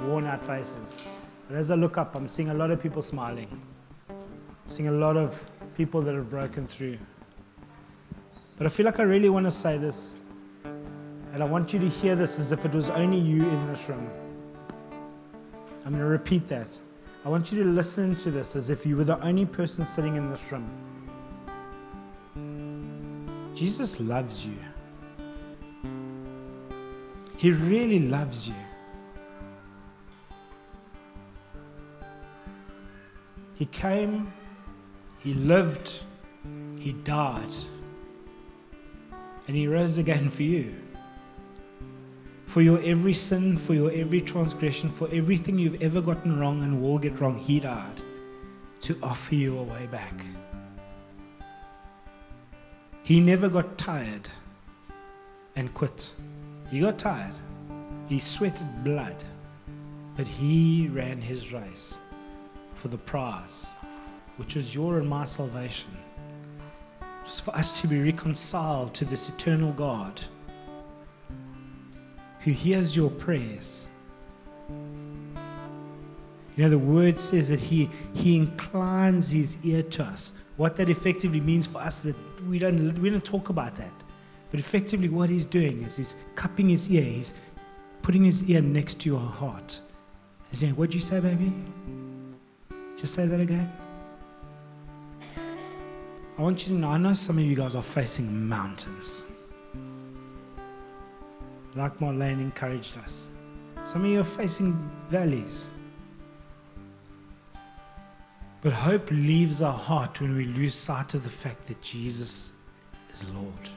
worn 0.05 0.27
out 0.27 0.45
faces. 0.45 1.03
But 1.49 1.57
as 1.57 1.71
I 1.71 1.75
look 1.75 1.97
up, 1.97 2.15
I'm 2.17 2.29
seeing 2.29 2.51
a 2.51 2.55
lot 2.55 2.71
of 2.71 2.83
people 2.83 3.03
smiling. 3.03 3.49
I'm 4.09 4.17
seeing 4.67 4.89
a 4.89 4.93
lot 4.93 5.17
of 5.17 5.51
people 5.77 6.01
that 6.03 6.15
have 6.15 6.29
broken 6.29 6.67
through. 6.67 6.99
But 8.57 8.67
I 8.67 8.71
feel 8.71 8.87
like 8.87 9.01
I 9.01 9.03
really 9.03 9.29
want 9.29 9.45
to 9.45 9.51
say 9.51 9.77
this, 9.77 10.23
and 10.65 11.43
I 11.43 11.47
want 11.47 11.75
you 11.75 11.79
to 11.81 11.89
hear 11.89 12.17
this 12.17 12.39
as 12.39 12.53
if 12.53 12.65
it 12.65 12.73
was 12.73 12.89
only 12.89 13.19
you 13.19 13.47
in 13.51 13.67
this 13.67 13.89
room. 13.89 14.09
I'm 15.85 15.93
going 15.93 16.03
to 16.03 16.09
repeat 16.09 16.49
that. 16.49 16.81
I 17.25 17.29
want 17.29 17.53
you 17.53 17.63
to 17.63 17.69
listen 17.69 18.17
to 18.17 18.31
this 18.31 18.57
as 18.57 18.71
if 18.71 18.87
you 18.87 18.97
were 18.97 19.05
the 19.05 19.21
only 19.23 19.45
person 19.45 19.85
sitting 19.85 20.17
in 20.17 20.31
this 20.31 20.51
room. 20.51 20.71
Jesus 23.55 24.01
loves 24.01 24.47
you. 24.47 24.57
He 27.37 27.51
really 27.51 28.09
loves 28.09 28.49
you. 28.49 28.55
He 33.55 33.67
came, 33.67 34.33
He 35.19 35.35
lived, 35.35 36.01
He 36.79 36.93
died 36.93 37.55
and 39.47 39.57
he 39.57 39.67
rose 39.67 39.99
again 39.99 40.29
for 40.29 40.43
you. 40.43 40.75
For 42.47 42.63
your 42.63 42.81
every 42.83 43.13
sin, 43.15 43.57
for 43.57 43.75
your 43.75 43.91
every 43.93 44.21
transgression, 44.21 44.89
for 44.89 45.09
everything 45.13 45.59
you've 45.59 45.83
ever 45.83 46.01
gotten 46.01 46.39
wrong 46.39 46.63
and 46.63 46.81
will 46.81 46.99
get 46.99 47.21
wrong, 47.21 47.39
he 47.39 47.61
died 47.61 48.01
to 48.83 48.99
offer 49.03 49.35
you 49.35 49.59
a 49.59 49.63
way 49.63 49.87
back. 49.91 50.15
He 53.03 53.21
never 53.21 53.49
got 53.49 53.79
tired 53.79 54.29
and 55.55 55.73
quit. 55.75 56.13
He 56.71 56.81
got 56.81 56.99
tired. 56.99 57.35
He 58.09 58.19
sweated 58.19 58.85
blood. 58.85 59.23
But 60.17 60.27
he 60.27 60.89
ran 60.89 61.21
his 61.21 61.53
race 61.53 62.01
for 62.75 62.89
the 62.89 62.99
prize, 62.99 63.77
which 64.39 64.55
was 64.55 64.75
your 64.75 64.99
and 64.99 65.09
my 65.09 65.25
salvation 65.25 65.91
just 67.27 67.45
for 67.45 67.55
us 67.55 67.81
to 67.81 67.89
be 67.89 68.01
reconciled 68.03 68.95
to 68.95 69.05
this 69.05 69.29
eternal 69.29 69.73
God 69.73 70.23
who 72.41 72.53
hears 72.53 72.97
your 72.97 73.11
prayers 73.11 73.89
You 76.57 76.65
know, 76.65 76.71
the 76.71 76.79
word 76.79 77.21
says 77.21 77.51
that 77.51 77.61
he, 77.61 77.91
he 78.15 78.37
inclines 78.37 79.31
his 79.31 79.63
ear 79.65 79.83
to 79.83 80.05
us. 80.05 80.33
What 80.57 80.77
that 80.77 80.89
effectively 80.89 81.41
means 81.41 81.67
for 81.67 81.79
us 81.79 82.05
is 82.05 82.15
that 82.15 82.47
we 82.47 82.59
don't, 82.59 82.99
we 82.99 83.11
don't 83.11 83.25
talk 83.25 83.51
about 83.51 83.77
that. 83.77 83.93
But 84.51 84.61
effectively, 84.61 85.11
what 85.11 85.29
he's 85.29 85.45
doing 85.45 85.83
is 85.83 85.97
he's 85.97 86.17
cupping 86.35 86.71
his 86.71 86.91
ear, 86.91 87.03
he's 87.03 87.35
putting 88.01 88.25
his 88.25 88.49
ear 88.49 88.63
next 88.63 89.01
to 89.01 89.11
your 89.11 89.21
heart. 89.21 89.81
He's 90.49 90.61
saying, 90.61 90.73
What'd 90.73 90.95
you 90.95 91.01
say, 91.01 91.21
baby? 91.21 91.53
Just 92.97 93.13
say 93.13 93.27
that 93.27 93.41
again. 93.41 93.71
I 96.39 96.43
want 96.43 96.67
you 96.67 96.75
to 96.75 96.81
know, 96.81 96.89
I 96.89 96.99
know 96.99 97.15
some 97.15 97.39
of 97.39 97.45
you 97.45 97.57
guys 97.57 97.75
are 97.75 97.83
facing 97.83 98.47
mountains. 98.47 99.25
Like 101.75 101.97
Marlene 101.97 102.41
encouraged 102.41 102.99
us. 102.99 103.31
Some 103.85 104.05
of 104.05 104.11
you 104.11 104.21
are 104.21 104.25
facing 104.25 104.75
valleys. 105.07 105.71
But 108.61 108.75
hope 108.75 109.11
leaves 109.11 109.63
our 109.63 109.73
heart 109.73 110.21
when 110.21 110.37
we 110.37 110.45
lose 110.45 110.75
sight 110.75 111.15
of 111.15 111.23
the 111.23 111.31
fact 111.31 111.67
that 111.69 111.81
Jesus 111.81 112.53
is 113.11 113.31
Lord. 113.31 113.71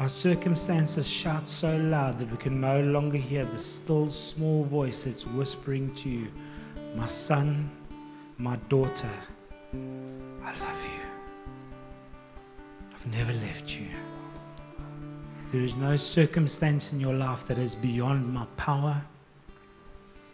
Our 0.00 0.08
circumstances 0.08 1.06
shout 1.06 1.48
so 1.48 1.76
loud 1.76 2.18
that 2.20 2.30
we 2.30 2.36
can 2.38 2.58
no 2.58 2.80
longer 2.80 3.18
hear 3.18 3.44
the 3.44 3.58
still 3.58 4.08
small 4.08 4.64
voice 4.64 5.04
that's 5.04 5.26
whispering 5.26 5.92
to 5.96 6.08
you, 6.08 6.28
My 6.94 7.06
son, 7.06 7.70
my 8.38 8.54
daughter, 8.68 9.10
I 9.74 10.50
love 10.60 10.84
you. 10.84 11.00
I've 12.94 13.06
never 13.08 13.32
left 13.32 13.76
you. 13.76 13.88
There 15.50 15.62
is 15.62 15.74
no 15.74 15.96
circumstance 15.96 16.92
in 16.92 17.00
your 17.00 17.14
life 17.14 17.46
that 17.48 17.58
is 17.58 17.74
beyond 17.74 18.32
my 18.32 18.46
power. 18.56 19.02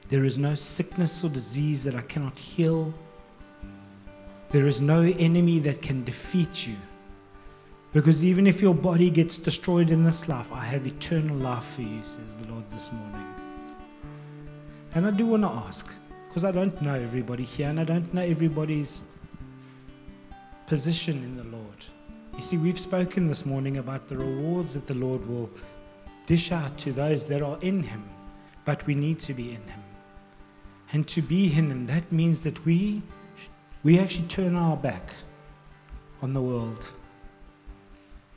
There 0.08 0.24
is 0.24 0.36
no 0.36 0.54
sickness 0.54 1.24
or 1.24 1.30
disease 1.30 1.82
that 1.84 1.94
I 1.94 2.02
cannot 2.02 2.38
heal. 2.38 2.92
There 4.50 4.66
is 4.66 4.82
no 4.82 5.00
enemy 5.00 5.58
that 5.60 5.80
can 5.80 6.04
defeat 6.04 6.66
you. 6.66 6.76
Because 7.94 8.24
even 8.24 8.46
if 8.46 8.60
your 8.60 8.74
body 8.74 9.08
gets 9.08 9.38
destroyed 9.38 9.90
in 9.90 10.04
this 10.04 10.28
life, 10.28 10.52
I 10.52 10.64
have 10.64 10.86
eternal 10.86 11.36
life 11.36 11.64
for 11.64 11.82
you, 11.82 12.00
says 12.02 12.36
the 12.36 12.52
Lord 12.52 12.68
this 12.70 12.92
morning. 12.92 13.34
And 14.94 15.06
I 15.06 15.10
do 15.10 15.26
want 15.26 15.44
to 15.44 15.48
ask, 15.48 15.94
because 16.34 16.42
I 16.42 16.50
don't 16.50 16.82
know 16.82 16.94
everybody 16.94 17.44
here 17.44 17.68
and 17.68 17.78
I 17.78 17.84
don't 17.84 18.12
know 18.12 18.20
everybody's 18.20 19.04
position 20.66 21.22
in 21.22 21.36
the 21.36 21.44
Lord. 21.44 21.84
You 22.34 22.42
see, 22.42 22.58
we've 22.58 22.80
spoken 22.80 23.28
this 23.28 23.46
morning 23.46 23.76
about 23.76 24.08
the 24.08 24.16
rewards 24.16 24.74
that 24.74 24.88
the 24.88 24.96
Lord 24.96 25.24
will 25.28 25.48
dish 26.26 26.50
out 26.50 26.76
to 26.78 26.92
those 26.92 27.24
that 27.26 27.40
are 27.40 27.56
in 27.60 27.84
Him, 27.84 28.02
but 28.64 28.84
we 28.84 28.96
need 28.96 29.20
to 29.20 29.32
be 29.32 29.50
in 29.50 29.62
Him. 29.62 29.80
And 30.92 31.06
to 31.06 31.22
be 31.22 31.56
in 31.56 31.70
Him, 31.70 31.86
that 31.86 32.10
means 32.10 32.40
that 32.40 32.64
we, 32.64 33.00
we 33.84 34.00
actually 34.00 34.26
turn 34.26 34.56
our 34.56 34.76
back 34.76 35.14
on 36.20 36.32
the 36.32 36.42
world 36.42 36.92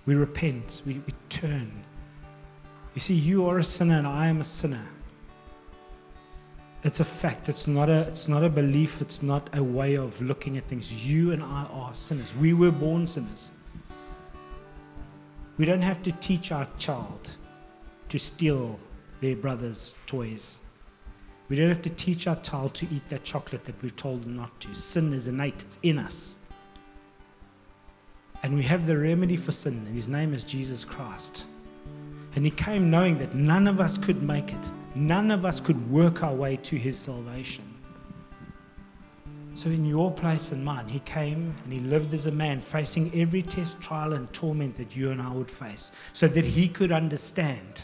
we 0.05 0.13
repent. 0.13 0.83
We, 0.85 0.93
we 0.93 1.13
turn. 1.29 1.83
You 2.93 3.01
see, 3.01 3.15
you 3.15 3.47
are 3.47 3.57
a 3.57 3.63
sinner 3.63 3.97
and 3.97 4.05
I 4.05 4.27
am 4.27 4.39
a 4.39 4.43
sinner. 4.43 4.87
It's 6.83 6.99
a 6.99 7.05
fact. 7.05 7.49
It's 7.49 7.67
not 7.67 7.89
a, 7.89 8.01
it's 8.01 8.27
not 8.27 8.43
a 8.43 8.49
belief. 8.49 9.01
It's 9.01 9.21
not 9.21 9.49
a 9.53 9.63
way 9.63 9.95
of 9.95 10.21
looking 10.21 10.57
at 10.57 10.67
things. 10.67 11.09
You 11.09 11.31
and 11.31 11.43
I 11.43 11.67
are 11.71 11.93
sinners. 11.95 12.35
We 12.35 12.53
were 12.53 12.71
born 12.71 13.07
sinners. 13.07 13.51
We 15.57 15.65
don't 15.65 15.81
have 15.81 16.03
to 16.03 16.11
teach 16.11 16.51
our 16.51 16.67
child 16.77 17.37
to 18.09 18.19
steal 18.19 18.79
their 19.21 19.35
brother's 19.35 19.97
toys. 20.05 20.59
We 21.49 21.55
don't 21.55 21.69
have 21.69 21.81
to 21.83 21.89
teach 21.89 22.27
our 22.27 22.35
child 22.37 22.73
to 22.75 22.87
eat 22.91 23.07
that 23.09 23.23
chocolate 23.23 23.65
that 23.65 23.81
we've 23.81 23.95
told 23.95 24.23
them 24.23 24.35
not 24.35 24.59
to. 24.61 24.75
Sin 24.75 25.13
is 25.13 25.27
innate, 25.27 25.63
it's 25.63 25.79
in 25.81 25.97
us. 25.97 26.37
And 28.43 28.53
we 28.53 28.63
have 28.63 28.85
the 28.85 28.97
remedy 28.97 29.37
for 29.37 29.51
sin, 29.51 29.73
and 29.87 29.95
his 29.95 30.07
name 30.07 30.33
is 30.33 30.43
Jesus 30.43 30.85
Christ. 30.85 31.47
And 32.35 32.45
he 32.45 32.51
came 32.51 32.91
knowing 32.91 33.17
that 33.17 33.33
none 33.33 33.65
of 33.65 33.79
us 33.79 33.97
could 33.97 34.21
make 34.21 34.53
it, 34.53 34.71
none 34.97 35.31
of 35.31 35.45
us 35.45 35.59
could 35.59 35.89
work 35.89 36.23
our 36.23 36.33
way 36.33 36.57
to 36.57 36.75
his 36.75 36.97
salvation. 36.97 37.63
So, 39.53 39.69
in 39.69 39.85
your 39.85 40.11
place 40.11 40.51
and 40.51 40.63
mine, 40.63 40.87
he 40.87 40.99
came 40.99 41.53
and 41.63 41.73
he 41.73 41.79
lived 41.79 42.13
as 42.13 42.27
a 42.27 42.31
man, 42.31 42.61
facing 42.61 43.11
every 43.19 43.41
test, 43.41 43.81
trial, 43.81 44.13
and 44.13 44.31
torment 44.31 44.77
that 44.77 44.95
you 44.95 45.09
and 45.09 45.19
I 45.19 45.33
would 45.33 45.49
face, 45.49 45.91
so 46.13 46.27
that 46.27 46.45
he 46.45 46.67
could 46.67 46.91
understand. 46.91 47.83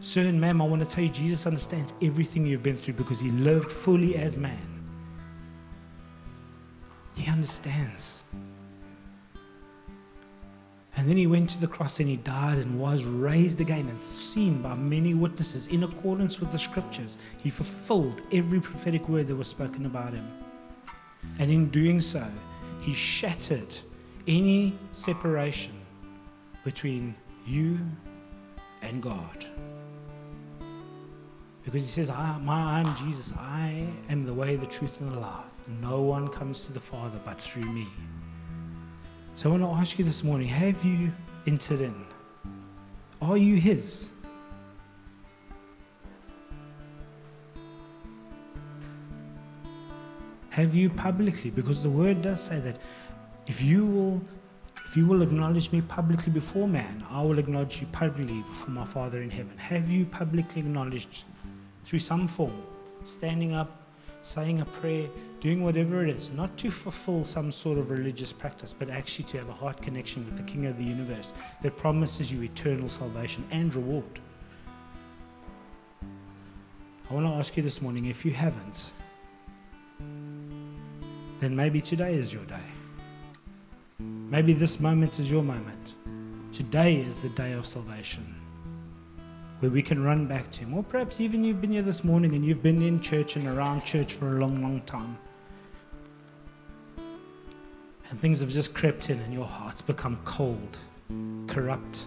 Sir 0.00 0.22
and 0.22 0.40
ma'am, 0.40 0.60
I 0.60 0.66
want 0.66 0.82
to 0.82 0.88
tell 0.88 1.04
you, 1.04 1.10
Jesus 1.10 1.46
understands 1.46 1.94
everything 2.02 2.46
you've 2.46 2.62
been 2.62 2.76
through 2.76 2.94
because 2.94 3.20
he 3.20 3.30
lived 3.30 3.70
fully 3.70 4.16
as 4.16 4.38
man. 4.38 4.84
He 7.14 7.30
understands. 7.30 8.24
And 10.96 11.06
then 11.06 11.18
he 11.18 11.26
went 11.26 11.50
to 11.50 11.60
the 11.60 11.66
cross 11.66 12.00
and 12.00 12.08
he 12.08 12.16
died 12.16 12.56
and 12.56 12.80
was 12.80 13.04
raised 13.04 13.60
again 13.60 13.86
and 13.88 14.00
seen 14.00 14.62
by 14.62 14.74
many 14.74 15.12
witnesses 15.12 15.66
in 15.66 15.84
accordance 15.84 16.40
with 16.40 16.50
the 16.52 16.58
scriptures. 16.58 17.18
He 17.36 17.50
fulfilled 17.50 18.22
every 18.32 18.60
prophetic 18.60 19.06
word 19.06 19.28
that 19.28 19.36
was 19.36 19.46
spoken 19.46 19.84
about 19.84 20.14
him. 20.14 20.26
And 21.38 21.50
in 21.50 21.68
doing 21.68 22.00
so, 22.00 22.26
he 22.80 22.94
shattered 22.94 23.76
any 24.26 24.78
separation 24.92 25.74
between 26.64 27.14
you 27.46 27.78
and 28.80 29.02
God. 29.02 29.44
Because 31.62 31.84
he 31.84 31.90
says, 31.90 32.08
I, 32.08 32.38
my, 32.42 32.80
I'm 32.80 32.96
Jesus. 32.96 33.34
I 33.36 33.86
am 34.08 34.24
the 34.24 34.32
way, 34.32 34.56
the 34.56 34.66
truth, 34.66 35.00
and 35.00 35.12
the 35.12 35.18
life. 35.18 35.44
No 35.82 36.00
one 36.00 36.28
comes 36.28 36.64
to 36.66 36.72
the 36.72 36.80
Father 36.80 37.20
but 37.24 37.40
through 37.40 37.70
me. 37.70 37.86
So 39.36 39.50
I 39.50 39.58
want 39.58 39.64
to 39.64 39.80
ask 39.82 39.98
you 39.98 40.04
this 40.06 40.24
morning 40.24 40.48
have 40.48 40.82
you 40.82 41.12
entered 41.46 41.82
in? 41.82 42.06
Are 43.20 43.36
you 43.36 43.56
His? 43.56 44.10
Have 50.48 50.74
you 50.74 50.88
publicly? 50.88 51.50
Because 51.50 51.82
the 51.82 51.90
word 51.90 52.22
does 52.22 52.42
say 52.42 52.60
that 52.60 52.78
if 53.46 53.60
you 53.60 53.84
will 53.84 54.22
if 54.86 54.96
you 54.96 55.04
will 55.04 55.20
acknowledge 55.20 55.70
me 55.70 55.82
publicly 55.82 56.32
before 56.32 56.66
man, 56.66 57.04
I 57.10 57.20
will 57.20 57.38
acknowledge 57.38 57.82
you 57.82 57.88
publicly 57.88 58.40
before 58.40 58.70
my 58.70 58.86
Father 58.86 59.20
in 59.20 59.28
heaven. 59.28 59.58
Have 59.58 59.90
you 59.90 60.06
publicly 60.06 60.60
acknowledged 60.60 61.24
through 61.84 61.98
some 61.98 62.26
form, 62.26 62.62
standing 63.04 63.52
up, 63.52 63.85
saying 64.26 64.60
a 64.60 64.64
prayer, 64.64 65.08
doing 65.40 65.62
whatever 65.62 66.02
it 66.02 66.10
is, 66.10 66.32
not 66.32 66.56
to 66.58 66.70
fulfill 66.70 67.24
some 67.24 67.52
sort 67.52 67.78
of 67.78 67.90
religious 67.90 68.32
practice, 68.32 68.74
but 68.74 68.90
actually 68.90 69.24
to 69.24 69.38
have 69.38 69.48
a 69.48 69.52
heart 69.52 69.80
connection 69.80 70.24
with 70.24 70.36
the 70.36 70.42
King 70.42 70.66
of 70.66 70.76
the 70.78 70.84
universe 70.84 71.32
that 71.62 71.76
promises 71.76 72.32
you 72.32 72.42
eternal 72.42 72.88
salvation 72.88 73.44
and 73.50 73.74
reward. 73.74 74.20
I 77.08 77.14
want 77.14 77.26
to 77.26 77.32
ask 77.32 77.56
you 77.56 77.62
this 77.62 77.80
morning 77.80 78.06
if 78.06 78.24
you 78.24 78.32
haven't, 78.32 78.90
then 81.38 81.54
maybe 81.54 81.80
today 81.80 82.14
is 82.14 82.32
your 82.34 82.44
day. 82.46 82.56
Maybe 84.00 84.52
this 84.52 84.80
moment 84.80 85.20
is 85.20 85.30
your 85.30 85.44
moment. 85.44 85.94
Today 86.52 86.96
is 86.96 87.18
the 87.18 87.28
day 87.28 87.52
of 87.52 87.64
salvation 87.64 88.34
where 89.60 89.70
we 89.70 89.82
can 89.82 90.02
run 90.02 90.26
back 90.26 90.50
to 90.52 90.60
Him. 90.60 90.74
Or 90.74 90.82
perhaps 90.82 91.20
even 91.20 91.44
you've 91.44 91.60
been 91.60 91.72
here 91.72 91.82
this 91.82 92.04
morning 92.04 92.34
and 92.34 92.44
you've 92.44 92.62
been 92.62 92.82
in 92.82 93.00
church 93.00 93.36
and 93.36 93.46
around 93.46 93.84
church 93.84 94.14
for 94.14 94.36
a 94.36 94.38
long, 94.38 94.62
long 94.62 94.80
time. 94.82 95.18
And 98.10 98.20
things 98.20 98.40
have 98.40 98.50
just 98.50 98.74
crept 98.74 99.10
in 99.10 99.18
and 99.20 99.32
your 99.32 99.46
heart's 99.46 99.82
become 99.82 100.18
cold, 100.24 100.76
corrupt. 101.46 102.06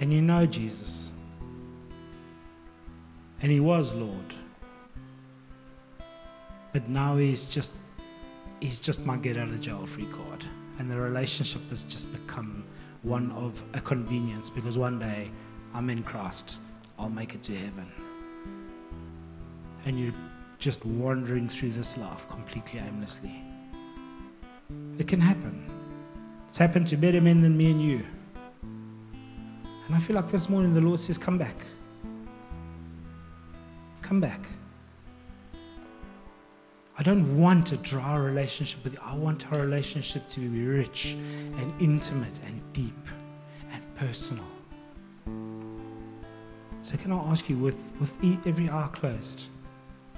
And 0.00 0.12
you 0.12 0.20
know 0.20 0.46
Jesus. 0.46 1.12
And 3.42 3.50
He 3.50 3.60
was 3.60 3.92
Lord. 3.94 4.34
But 6.72 6.88
now 6.88 7.16
He's 7.16 7.48
just 7.48 7.72
He's 8.60 8.80
just 8.80 9.04
my 9.04 9.16
get 9.16 9.36
out 9.36 9.48
of 9.48 9.60
jail 9.60 9.84
free 9.86 10.06
card. 10.06 10.44
And 10.78 10.90
the 10.90 10.96
relationship 10.96 11.62
has 11.70 11.84
just 11.84 12.12
become 12.12 12.64
one 13.04 13.30
of 13.32 13.62
a 13.74 13.80
convenience 13.80 14.50
because 14.50 14.76
one 14.76 14.98
day 14.98 15.30
I'm 15.74 15.90
in 15.90 16.02
Christ, 16.02 16.58
I'll 16.98 17.10
make 17.10 17.34
it 17.34 17.42
to 17.44 17.54
heaven. 17.54 17.86
And 19.84 20.00
you're 20.00 20.14
just 20.58 20.84
wandering 20.86 21.48
through 21.48 21.70
this 21.70 21.98
life 21.98 22.26
completely 22.28 22.80
aimlessly. 22.80 23.42
It 24.98 25.06
can 25.06 25.20
happen. 25.20 25.70
It's 26.48 26.58
happened 26.58 26.88
to 26.88 26.96
better 26.96 27.20
men 27.20 27.42
than 27.42 27.56
me 27.56 27.70
and 27.70 27.82
you. 27.82 28.00
And 28.62 29.94
I 29.94 29.98
feel 29.98 30.16
like 30.16 30.30
this 30.30 30.48
morning 30.48 30.72
the 30.72 30.80
Lord 30.80 30.98
says, 30.98 31.18
Come 31.18 31.36
back. 31.36 31.56
Come 34.00 34.20
back. 34.20 34.46
I 36.96 37.02
don't 37.02 37.36
want 37.36 37.72
a 37.72 37.76
dry 37.78 38.16
relationship 38.16 38.84
with 38.84 38.92
you. 38.92 39.00
I 39.02 39.16
want 39.16 39.52
our 39.52 39.58
relationship 39.58 40.28
to 40.28 40.40
be 40.40 40.64
rich 40.64 41.14
and 41.58 41.74
intimate 41.82 42.38
and 42.46 42.62
deep 42.72 43.08
and 43.72 43.94
personal. 43.96 44.44
So, 46.82 46.96
can 46.96 47.10
I 47.10 47.16
ask 47.16 47.50
you, 47.50 47.56
with, 47.56 47.82
with 47.98 48.16
every 48.46 48.70
eye 48.70 48.88
closed, 48.92 49.48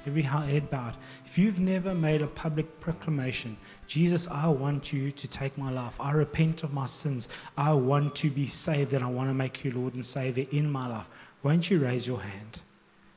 every 0.07 0.21
head 0.21 0.69
bowed, 0.69 0.99
if 1.25 1.39
you've 1.39 1.61
never 1.61 1.95
made 1.95 2.21
a 2.21 2.27
public 2.27 2.79
proclamation, 2.79 3.57
Jesus, 3.87 4.29
I 4.29 4.49
want 4.49 4.93
you 4.93 5.11
to 5.11 5.29
take 5.29 5.57
my 5.57 5.71
life. 5.71 5.99
I 5.99 6.13
repent 6.13 6.63
of 6.63 6.75
my 6.75 6.87
sins. 6.87 7.31
I 7.57 7.73
want 7.73 8.15
to 8.17 8.29
be 8.29 8.47
saved 8.47 8.93
and 8.93 9.03
I 9.03 9.09
want 9.09 9.31
to 9.31 9.35
make 9.35 9.65
you 9.65 9.71
Lord 9.71 9.95
and 9.95 10.05
Savior 10.05 10.45
in 10.51 10.71
my 10.71 10.89
life. 10.89 11.09
Won't 11.43 11.71
you 11.71 11.79
raise 11.79 12.07
your 12.07 12.21
hand? 12.21 12.61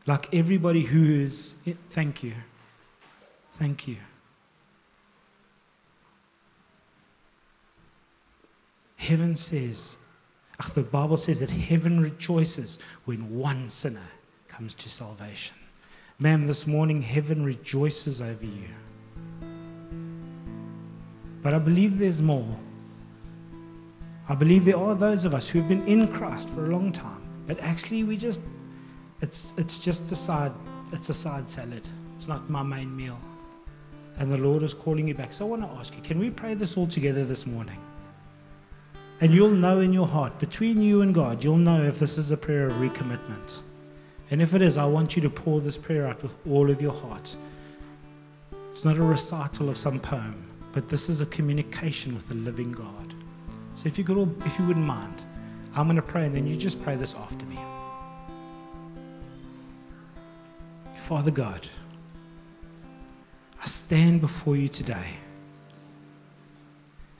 Like 0.05 0.33
everybody 0.33 0.81
who 0.81 1.03
is, 1.03 1.59
thank 1.89 2.23
you. 2.23 2.33
Thank 3.59 3.89
you. 3.89 3.97
Heaven 8.95 9.35
says, 9.35 9.97
the 10.75 10.83
Bible 10.83 11.17
says 11.17 11.41
that 11.41 11.49
heaven 11.51 11.99
rejoices 11.99 12.79
when 13.03 13.37
one 13.37 13.69
sinner 13.69 14.07
comes 14.47 14.73
to 14.75 14.89
salvation. 14.89 15.55
Ma'am, 16.19 16.47
this 16.47 16.67
morning 16.67 17.01
heaven 17.01 17.43
rejoices 17.43 18.21
over 18.21 18.45
you. 18.45 18.69
But 21.41 21.53
I 21.53 21.59
believe 21.59 21.99
there's 21.99 22.21
more. 22.21 22.57
I 24.29 24.35
believe 24.35 24.63
there 24.63 24.77
are 24.77 24.95
those 24.95 25.25
of 25.25 25.33
us 25.33 25.49
who've 25.49 25.67
been 25.67 25.85
in 25.85 26.07
Christ 26.07 26.49
for 26.49 26.65
a 26.65 26.69
long 26.69 26.93
time, 26.93 27.27
but 27.45 27.59
actually 27.59 28.03
we 28.05 28.15
just 28.15 28.39
it's 29.21 29.53
it's 29.57 29.83
just 29.83 30.11
a 30.11 30.15
side 30.15 30.51
it's 30.93 31.09
a 31.09 31.13
side 31.13 31.49
salad. 31.49 31.87
It's 32.15 32.27
not 32.27 32.49
my 32.49 32.63
main 32.63 32.95
meal. 32.95 33.19
And 34.17 34.31
the 34.31 34.37
Lord 34.37 34.63
is 34.63 34.73
calling 34.73 35.07
you 35.07 35.13
back. 35.13 35.33
So 35.33 35.45
I 35.45 35.49
want 35.49 35.61
to 35.61 35.77
ask 35.77 35.95
you, 35.95 36.01
can 36.01 36.19
we 36.19 36.29
pray 36.29 36.53
this 36.53 36.75
all 36.77 36.87
together 36.87 37.23
this 37.23 37.45
morning? 37.45 37.77
And 39.21 39.33
you'll 39.33 39.51
know 39.51 39.79
in 39.79 39.93
your 39.93 40.07
heart, 40.07 40.39
between 40.39 40.81
you 40.81 41.01
and 41.01 41.13
God, 41.13 41.43
you'll 41.43 41.57
know 41.57 41.81
if 41.81 41.99
this 41.99 42.17
is 42.17 42.31
a 42.31 42.37
prayer 42.37 42.67
of 42.67 42.73
recommitment. 42.73 43.61
And 44.31 44.41
if 44.41 44.53
it 44.53 44.61
is, 44.61 44.77
I 44.77 44.85
want 44.85 45.15
you 45.15 45.21
to 45.23 45.29
pour 45.29 45.59
this 45.59 45.77
prayer 45.77 46.07
out 46.07 46.21
with 46.21 46.35
all 46.47 46.69
of 46.69 46.81
your 46.81 46.93
heart. 46.93 47.35
It's 48.71 48.85
not 48.85 48.97
a 48.97 49.03
recital 49.03 49.69
of 49.69 49.77
some 49.77 49.99
poem, 49.99 50.45
but 50.71 50.87
this 50.87 51.09
is 51.09 51.19
a 51.19 51.25
communication 51.25 52.13
with 52.13 52.29
the 52.29 52.35
living 52.35 52.71
God. 52.71 53.13
So 53.75 53.87
if 53.87 53.97
you 53.97 54.03
could 54.03 54.17
all, 54.17 54.29
if 54.45 54.57
you 54.59 54.65
wouldn't 54.65 54.85
mind, 54.85 55.23
I'm 55.75 55.85
going 55.85 55.95
to 55.95 56.01
pray 56.01 56.25
and 56.25 56.35
then 56.35 56.47
you 56.47 56.55
just 56.55 56.81
pray 56.83 56.95
this 56.95 57.15
after 57.15 57.45
me. 57.45 57.57
Father 60.97 61.31
God, 61.31 61.67
I 63.61 63.65
stand 63.65 64.21
before 64.21 64.55
you 64.55 64.67
today 64.67 65.17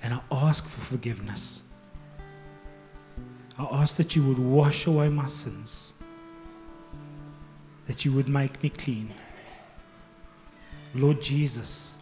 and 0.02 0.14
I 0.14 0.22
ask 0.32 0.66
for 0.66 0.82
forgiveness. 0.82 1.64
I 3.58 3.68
ask 3.72 3.98
that 3.98 4.16
you 4.16 4.24
would 4.24 4.40
wash 4.40 4.88
away 4.88 5.10
my 5.10 5.26
sins, 5.26 5.94
that 7.88 8.06
you 8.06 8.14
would 8.14 8.30
make 8.30 8.64
me 8.64 8.70
clean. 8.70 9.10
Lord 10.96 11.22
Jesus, 11.22 11.96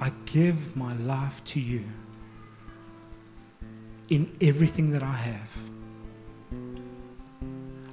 I 0.00 0.12
give 0.26 0.76
my 0.76 0.94
life 0.96 1.42
to 1.44 1.60
you 1.60 1.84
in 4.10 4.30
everything 4.40 4.90
that 4.90 5.02
I 5.02 5.12
have. 5.12 5.56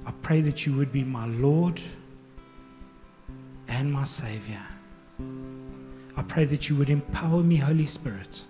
I 0.06 0.12
pray 0.22 0.42
that 0.42 0.66
you 0.66 0.76
would 0.76 0.92
be 0.92 1.02
my 1.02 1.26
Lord 1.26 1.80
and 3.68 3.92
my 3.92 4.04
Savior. 4.04 4.62
I 6.16 6.22
pray 6.22 6.44
that 6.46 6.68
you 6.68 6.76
would 6.76 6.90
empower 6.90 7.42
me, 7.42 7.56
Holy 7.56 7.86
Spirit, 7.86 8.44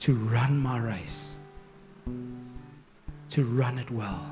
to 0.00 0.14
run 0.14 0.58
my 0.58 0.78
race 0.78 1.38
to 3.32 3.44
run 3.44 3.78
it 3.78 3.90
well. 3.90 4.28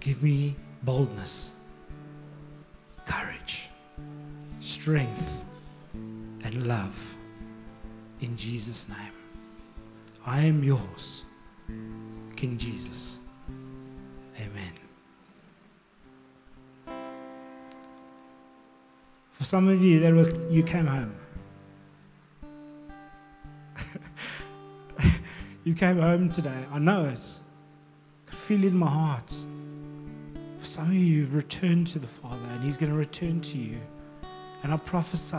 Give 0.00 0.22
me 0.22 0.56
boldness, 0.84 1.52
courage, 3.04 3.68
strength, 4.60 5.44
and 5.92 6.66
love 6.66 7.18
in 8.20 8.34
Jesus' 8.38 8.88
name. 8.88 9.12
I 10.24 10.40
am 10.40 10.64
yours, 10.64 11.26
King 12.36 12.56
Jesus. 12.56 13.18
For 19.46 19.50
some 19.50 19.68
of 19.68 19.80
you, 19.80 20.00
that 20.00 20.12
was 20.12 20.34
you 20.50 20.64
came 20.64 20.86
home. 20.88 21.14
You 25.62 25.72
came 25.72 26.00
home 26.00 26.28
today. 26.30 26.64
I 26.72 26.80
know 26.80 27.04
it. 27.04 27.38
I 28.28 28.34
feel 28.34 28.64
it 28.64 28.72
in 28.72 28.76
my 28.76 28.90
heart. 28.90 29.30
For 30.58 30.64
some 30.64 30.86
of 30.86 30.94
you, 30.94 30.98
you've 30.98 31.36
returned 31.36 31.86
to 31.88 32.00
the 32.00 32.08
Father, 32.08 32.44
and 32.50 32.64
He's 32.64 32.76
going 32.76 32.90
to 32.90 32.98
return 32.98 33.40
to 33.42 33.56
you. 33.56 33.78
And 34.64 34.72
I 34.72 34.78
prophesy 34.78 35.38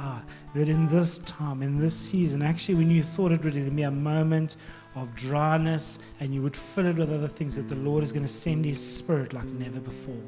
that 0.55 0.69
in 0.69 0.87
this 0.87 1.19
time, 1.19 1.61
in 1.61 1.77
this 1.77 1.93
season, 1.93 2.41
actually, 2.41 2.75
when 2.75 2.89
you 2.89 3.03
thought 3.03 3.33
it 3.33 3.43
would 3.43 3.75
be 3.75 3.81
a 3.83 3.91
moment 3.91 4.55
of 4.95 5.13
dryness 5.15 5.99
and 6.21 6.33
you 6.33 6.41
would 6.43 6.55
fill 6.55 6.85
it 6.85 6.95
with 6.95 7.11
other 7.11 7.27
things, 7.27 7.57
that 7.57 7.67
the 7.67 7.75
Lord 7.75 8.05
is 8.05 8.13
going 8.13 8.25
to 8.25 8.31
send 8.31 8.63
His 8.63 8.79
Spirit 8.79 9.33
like 9.33 9.47
never 9.47 9.81
before. 9.81 10.23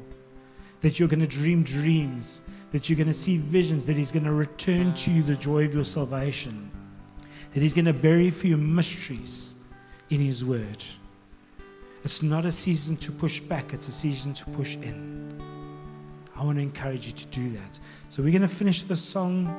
That 0.81 0.99
you're 0.99 1.09
going 1.09 1.19
to 1.19 1.27
dream 1.27 1.63
dreams, 1.63 2.41
that 2.71 2.89
you're 2.89 2.97
going 2.97 3.07
to 3.07 3.13
see 3.13 3.37
visions, 3.37 3.85
that 3.87 3.97
He's 3.97 4.11
going 4.11 4.25
to 4.25 4.31
return 4.31 4.93
to 4.93 5.11
you 5.11 5.23
the 5.23 5.35
joy 5.35 5.65
of 5.65 5.73
your 5.73 5.83
salvation, 5.83 6.71
that 7.53 7.61
He's 7.61 7.73
going 7.73 7.85
to 7.85 7.93
bury 7.93 8.29
for 8.29 8.47
you 8.47 8.57
mysteries 8.57 9.53
in 10.09 10.21
His 10.21 10.45
Word. 10.45 10.83
It's 12.03 12.23
not 12.23 12.45
a 12.45 12.51
season 12.51 12.95
to 12.97 13.11
push 13.11 13.39
back, 13.39 13.73
it's 13.73 13.87
a 13.87 13.91
season 13.91 14.33
to 14.35 14.45
push 14.45 14.75
in. 14.75 15.41
I 16.35 16.45
want 16.45 16.57
to 16.57 16.61
encourage 16.61 17.07
you 17.07 17.13
to 17.13 17.25
do 17.27 17.49
that. 17.49 17.79
So 18.07 18.23
we're 18.23 18.31
going 18.31 18.41
to 18.43 18.47
finish 18.47 18.83
the 18.83 18.95
song, 18.95 19.53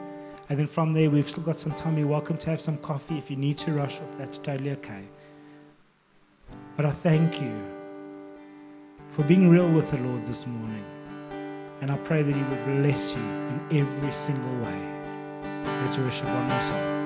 and 0.48 0.58
then 0.58 0.66
from 0.66 0.94
there, 0.94 1.10
we've 1.10 1.28
still 1.28 1.42
got 1.42 1.60
some 1.60 1.72
time. 1.72 1.98
You're 1.98 2.06
welcome 2.06 2.38
to 2.38 2.50
have 2.50 2.60
some 2.60 2.78
coffee. 2.78 3.18
If 3.18 3.30
you 3.30 3.36
need 3.36 3.58
to 3.58 3.72
rush 3.72 4.00
off, 4.00 4.16
that's 4.16 4.38
totally 4.38 4.70
okay. 4.70 5.06
But 6.76 6.86
I 6.86 6.90
thank 6.90 7.42
you 7.42 7.54
for 9.10 9.22
being 9.24 9.50
real 9.50 9.70
with 9.70 9.90
the 9.90 9.98
Lord 9.98 10.24
this 10.24 10.46
morning. 10.46 10.84
And 11.80 11.90
I 11.90 11.96
pray 11.98 12.22
that 12.22 12.34
He 12.34 12.42
will 12.42 12.64
bless 12.80 13.16
you 13.16 13.22
in 13.22 13.60
every 13.72 14.12
single 14.12 14.56
way. 14.64 14.80
Let's 15.82 15.98
worship 15.98 16.26
one 16.26 16.48
more 16.48 16.60
song. 16.60 16.99